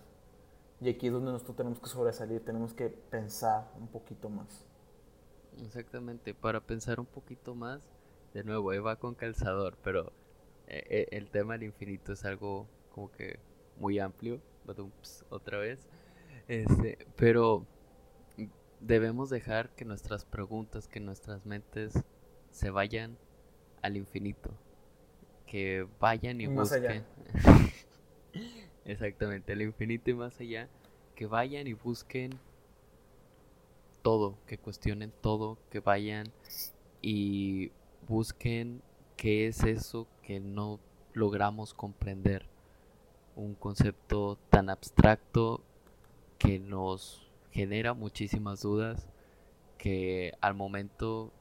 Y 0.80 0.90
aquí 0.90 1.06
es 1.06 1.12
donde 1.12 1.30
nosotros 1.30 1.56
tenemos 1.56 1.78
que 1.78 1.88
sobresalir, 1.88 2.44
tenemos 2.44 2.74
que 2.74 2.88
pensar 2.88 3.70
un 3.78 3.86
poquito 3.86 4.28
más. 4.28 4.66
Exactamente, 5.62 6.34
para 6.34 6.60
pensar 6.60 6.98
un 6.98 7.06
poquito 7.06 7.54
más, 7.54 7.80
de 8.32 8.42
nuevo, 8.42 8.72
Eva 8.72 8.96
con 8.96 9.14
calzador, 9.14 9.76
pero 9.84 10.12
eh, 10.66 10.82
eh, 10.90 11.08
el 11.12 11.30
tema 11.30 11.54
del 11.54 11.64
infinito 11.64 12.12
es 12.12 12.24
algo 12.24 12.66
como 12.92 13.12
que 13.12 13.38
muy 13.78 14.00
amplio, 14.00 14.40
otra 15.30 15.58
vez, 15.58 15.86
este, 16.48 17.06
pero 17.16 17.66
debemos 18.86 19.30
dejar 19.30 19.70
que 19.70 19.84
nuestras 19.84 20.24
preguntas, 20.24 20.88
que 20.88 21.00
nuestras 21.00 21.46
mentes 21.46 21.94
se 22.50 22.70
vayan 22.70 23.16
al 23.82 23.96
infinito, 23.96 24.50
que 25.46 25.86
vayan 26.00 26.40
y 26.40 26.46
busquen. 26.46 27.04
Exactamente, 28.84 29.52
al 29.52 29.62
infinito 29.62 30.10
y 30.10 30.14
más 30.14 30.38
allá, 30.40 30.68
que 31.14 31.26
vayan 31.26 31.66
y 31.66 31.72
busquen 31.72 32.38
todo, 34.02 34.36
que 34.46 34.58
cuestionen 34.58 35.12
todo, 35.22 35.56
que 35.70 35.80
vayan 35.80 36.30
y 37.00 37.72
busquen 38.06 38.82
qué 39.16 39.46
es 39.46 39.64
eso 39.64 40.06
que 40.22 40.40
no 40.40 40.78
logramos 41.14 41.72
comprender. 41.72 42.46
Un 43.36 43.54
concepto 43.54 44.38
tan 44.50 44.68
abstracto 44.68 45.62
que 46.38 46.58
nos 46.58 47.24
genera 47.54 47.94
muchísimas 47.94 48.62
dudas, 48.62 49.08
que 49.78 50.32
al 50.40 50.54
momento 50.54 51.32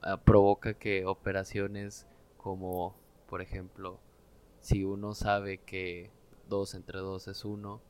ah, 0.00 0.16
provoca 0.24 0.74
que 0.74 1.04
operaciones 1.04 2.06
como, 2.38 2.96
por 3.28 3.42
ejemplo, 3.42 4.00
si 4.60 4.84
uno 4.84 5.14
sabe 5.14 5.58
que 5.58 6.10
2 6.48 6.74
entre 6.74 7.00
2 7.00 7.28
es 7.28 7.44
1, 7.44 7.80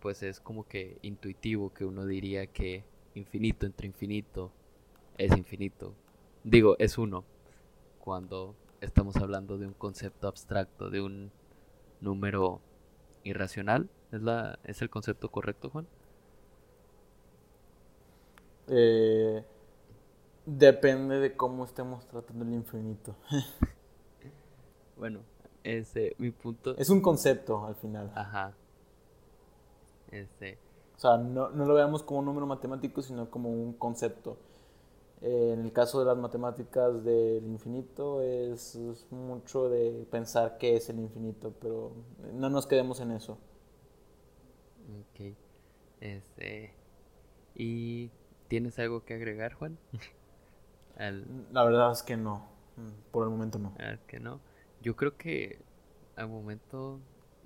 pues 0.00 0.22
es 0.22 0.40
como 0.40 0.68
que 0.68 0.98
intuitivo 1.00 1.72
que 1.72 1.86
uno 1.86 2.04
diría 2.04 2.46
que 2.46 2.84
infinito 3.14 3.64
entre 3.64 3.86
infinito 3.86 4.52
es 5.16 5.34
infinito. 5.36 5.94
Digo, 6.44 6.76
es 6.78 6.98
uno. 6.98 7.24
Cuando 7.98 8.54
estamos 8.82 9.16
hablando 9.16 9.56
de 9.56 9.66
un 9.66 9.72
concepto 9.72 10.28
abstracto, 10.28 10.90
de 10.90 11.00
un 11.00 11.32
número 12.02 12.60
irracional. 13.24 13.88
¿Es, 14.16 14.22
la, 14.22 14.58
¿es 14.64 14.80
el 14.80 14.88
concepto 14.88 15.30
correcto, 15.30 15.68
Juan? 15.68 15.86
Eh, 18.68 19.44
depende 20.46 21.20
de 21.20 21.36
cómo 21.36 21.66
estemos 21.66 22.06
tratando 22.06 22.46
el 22.46 22.54
infinito. 22.54 23.14
bueno, 24.96 25.20
ese, 25.62 26.14
mi 26.16 26.30
punto. 26.30 26.74
Es 26.78 26.88
un 26.88 27.02
concepto 27.02 27.66
al 27.66 27.74
final. 27.74 28.10
Ajá. 28.14 28.54
Este. 30.10 30.58
O 30.96 30.98
sea, 30.98 31.18
no, 31.18 31.50
no 31.50 31.66
lo 31.66 31.74
veamos 31.74 32.02
como 32.02 32.20
un 32.20 32.24
número 32.24 32.46
matemático, 32.46 33.02
sino 33.02 33.28
como 33.28 33.50
un 33.50 33.74
concepto. 33.74 34.38
Eh, 35.20 35.52
en 35.52 35.60
el 35.60 35.72
caso 35.72 35.98
de 35.98 36.06
las 36.06 36.16
matemáticas 36.16 37.04
del 37.04 37.44
infinito 37.46 38.22
es, 38.22 38.78
mucho 39.10 39.68
de 39.68 40.06
pensar 40.10 40.56
qué 40.56 40.76
es 40.76 40.88
el 40.88 41.00
infinito, 41.00 41.52
pero 41.60 41.92
no 42.32 42.48
nos 42.48 42.66
quedemos 42.66 43.00
en 43.00 43.12
eso. 43.12 43.36
Ok. 44.88 45.34
Este, 46.00 46.74
¿Y 47.54 48.10
tienes 48.48 48.78
algo 48.78 49.04
que 49.04 49.14
agregar, 49.14 49.54
Juan? 49.54 49.78
La 51.52 51.64
verdad 51.64 51.92
es 51.92 52.02
que 52.02 52.16
no. 52.16 52.48
Por 53.10 53.24
el 53.24 53.30
momento 53.30 53.58
no. 53.58 53.74
Es 53.78 54.00
que 54.04 54.20
no. 54.20 54.40
Yo 54.82 54.96
creo 54.96 55.16
que 55.16 55.58
al 56.16 56.28
momento 56.28 57.00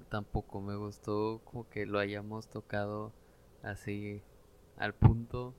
tampoco 0.08 0.60
me 0.60 0.76
gustó 0.76 1.40
como 1.44 1.68
que 1.68 1.86
lo 1.86 1.98
hayamos 1.98 2.48
tocado 2.48 3.12
así 3.62 4.22
al 4.76 4.94
punto 4.94 5.54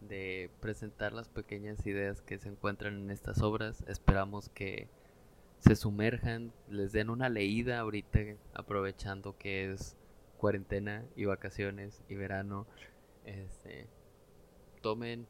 de 0.00 0.50
presentar 0.60 1.12
las 1.12 1.28
pequeñas 1.28 1.84
ideas 1.86 2.22
que 2.22 2.38
se 2.38 2.48
encuentran 2.48 2.94
en 2.94 3.10
estas 3.10 3.42
obras. 3.42 3.84
Esperamos 3.88 4.48
que 4.48 4.88
se 5.58 5.74
sumerjan, 5.74 6.52
les 6.68 6.92
den 6.92 7.10
una 7.10 7.28
leída 7.28 7.80
ahorita, 7.80 8.20
aprovechando 8.54 9.36
que 9.36 9.72
es 9.72 9.96
cuarentena 10.38 11.04
y 11.16 11.26
vacaciones 11.26 12.02
y 12.08 12.14
verano. 12.14 12.66
Este, 13.24 13.86
tomen 14.80 15.26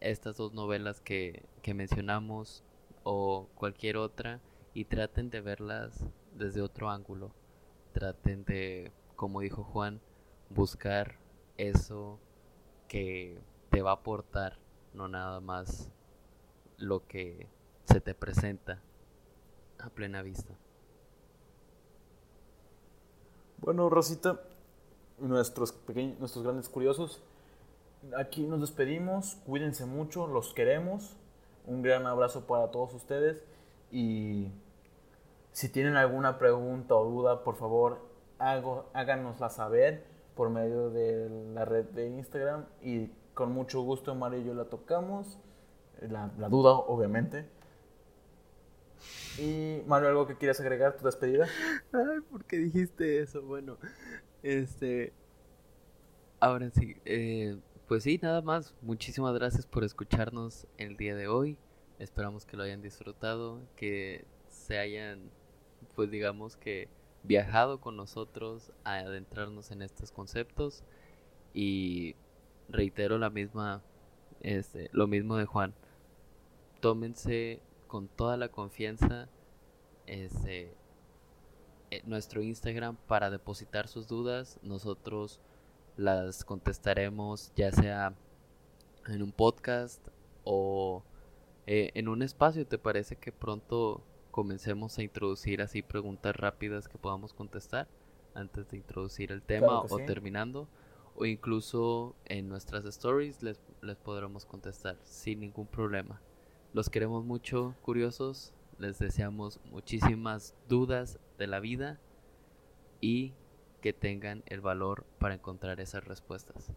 estas 0.00 0.36
dos 0.36 0.52
novelas 0.52 1.00
que, 1.00 1.44
que 1.62 1.74
mencionamos 1.74 2.64
o 3.04 3.48
cualquier 3.54 3.96
otra 3.96 4.40
y 4.74 4.84
traten 4.84 5.30
de 5.30 5.40
verlas 5.40 6.04
desde 6.34 6.60
otro 6.60 6.90
ángulo. 6.90 7.32
Traten 7.92 8.44
de, 8.44 8.92
como 9.16 9.40
dijo 9.40 9.62
Juan, 9.64 10.00
buscar 10.50 11.18
eso 11.56 12.18
que 12.86 13.38
te 13.70 13.82
va 13.82 13.90
a 13.90 13.94
aportar, 13.94 14.58
no 14.94 15.08
nada 15.08 15.40
más 15.40 15.90
lo 16.76 17.06
que 17.06 17.48
se 17.84 18.00
te 18.00 18.14
presenta 18.14 18.80
a 19.78 19.90
plena 19.90 20.22
vista. 20.22 20.54
Bueno, 23.60 23.90
Rosita, 23.90 24.40
nuestros 25.18 25.72
pequeños, 25.72 26.18
nuestros 26.20 26.44
grandes 26.44 26.68
curiosos, 26.68 27.22
aquí 28.16 28.46
nos 28.46 28.60
despedimos, 28.60 29.36
cuídense 29.46 29.84
mucho, 29.84 30.26
los 30.26 30.54
queremos, 30.54 31.16
un 31.66 31.82
gran 31.82 32.06
abrazo 32.06 32.46
para 32.46 32.70
todos 32.70 32.94
ustedes 32.94 33.44
y 33.90 34.48
si 35.52 35.68
tienen 35.68 35.96
alguna 35.96 36.38
pregunta 36.38 36.94
o 36.94 37.04
duda, 37.04 37.42
por 37.42 37.56
favor, 37.56 37.98
háganosla 38.38 39.50
saber 39.50 40.04
por 40.36 40.50
medio 40.50 40.90
de 40.90 41.28
la 41.52 41.64
red 41.64 41.84
de 41.86 42.08
Instagram 42.10 42.66
y 42.80 43.08
con 43.34 43.52
mucho 43.52 43.82
gusto 43.82 44.14
Mario 44.14 44.40
y 44.40 44.44
yo 44.44 44.54
la 44.54 44.66
tocamos. 44.66 45.38
La, 46.00 46.28
duda, 46.48 46.74
obviamente. 46.74 47.48
Y 49.38 49.82
Mario, 49.86 50.08
¿algo 50.08 50.26
que 50.26 50.36
quieras 50.36 50.60
agregar 50.60 50.96
tu 50.96 51.04
despedida? 51.04 51.46
Ay, 51.92 52.20
¿por 52.30 52.44
qué 52.44 52.58
dijiste 52.58 53.20
eso? 53.20 53.42
Bueno, 53.42 53.78
este... 54.42 55.12
Ahora 56.40 56.70
sí, 56.70 56.96
eh, 57.04 57.58
pues 57.88 58.04
sí, 58.04 58.20
nada 58.22 58.42
más. 58.42 58.74
Muchísimas 58.82 59.34
gracias 59.34 59.66
por 59.66 59.82
escucharnos 59.82 60.66
el 60.76 60.96
día 60.96 61.16
de 61.16 61.26
hoy. 61.26 61.56
Esperamos 61.98 62.44
que 62.44 62.56
lo 62.56 62.62
hayan 62.62 62.80
disfrutado, 62.80 63.60
que 63.74 64.24
se 64.48 64.78
hayan, 64.78 65.30
pues 65.96 66.10
digamos 66.10 66.56
que 66.56 66.88
viajado 67.24 67.80
con 67.80 67.96
nosotros 67.96 68.72
a 68.84 68.98
adentrarnos 68.98 69.70
en 69.70 69.82
estos 69.82 70.12
conceptos 70.12 70.84
y 71.54 72.14
reitero 72.68 73.18
la 73.18 73.30
misma, 73.30 73.82
este, 74.40 74.90
lo 74.92 75.06
mismo 75.06 75.36
de 75.36 75.46
Juan. 75.46 75.74
Tómense 76.80 77.60
con 77.88 78.06
toda 78.06 78.36
la 78.36 78.48
confianza 78.48 79.28
este, 80.06 80.72
eh, 81.90 82.02
nuestro 82.04 82.42
Instagram 82.42 82.96
para 83.08 83.30
depositar 83.30 83.88
sus 83.88 84.06
dudas. 84.06 84.60
Nosotros 84.62 85.40
las 85.96 86.44
contestaremos 86.44 87.52
ya 87.56 87.72
sea 87.72 88.14
en 89.08 89.22
un 89.22 89.32
podcast 89.32 90.06
o 90.44 91.02
eh, 91.66 91.90
en 91.94 92.08
un 92.08 92.22
espacio. 92.22 92.66
¿Te 92.66 92.78
parece 92.78 93.16
que 93.16 93.32
pronto 93.32 94.04
comencemos 94.30 94.96
a 94.98 95.02
introducir 95.02 95.60
así 95.62 95.82
preguntas 95.82 96.36
rápidas 96.36 96.86
que 96.86 96.98
podamos 96.98 97.32
contestar 97.32 97.88
antes 98.34 98.68
de 98.70 98.76
introducir 98.76 99.32
el 99.32 99.42
tema 99.42 99.80
o 99.80 99.98
terminando? 100.06 100.68
o 101.18 101.26
incluso 101.26 102.14
en 102.26 102.48
nuestras 102.48 102.84
stories 102.84 103.42
les, 103.42 103.60
les 103.82 103.96
podremos 103.96 104.46
contestar 104.46 104.96
sin 105.02 105.40
ningún 105.40 105.66
problema. 105.66 106.20
Los 106.74 106.90
queremos 106.90 107.24
mucho, 107.24 107.74
curiosos, 107.80 108.52
les 108.78 108.98
deseamos 108.98 109.58
muchísimas 109.70 110.54
dudas 110.68 111.18
de 111.38 111.46
la 111.46 111.60
vida 111.60 111.98
y 113.00 113.32
que 113.80 113.92
tengan 113.92 114.42
el 114.46 114.60
valor 114.60 115.04
para 115.18 115.34
encontrar 115.34 115.80
esas 115.80 116.04
respuestas. 116.04 116.70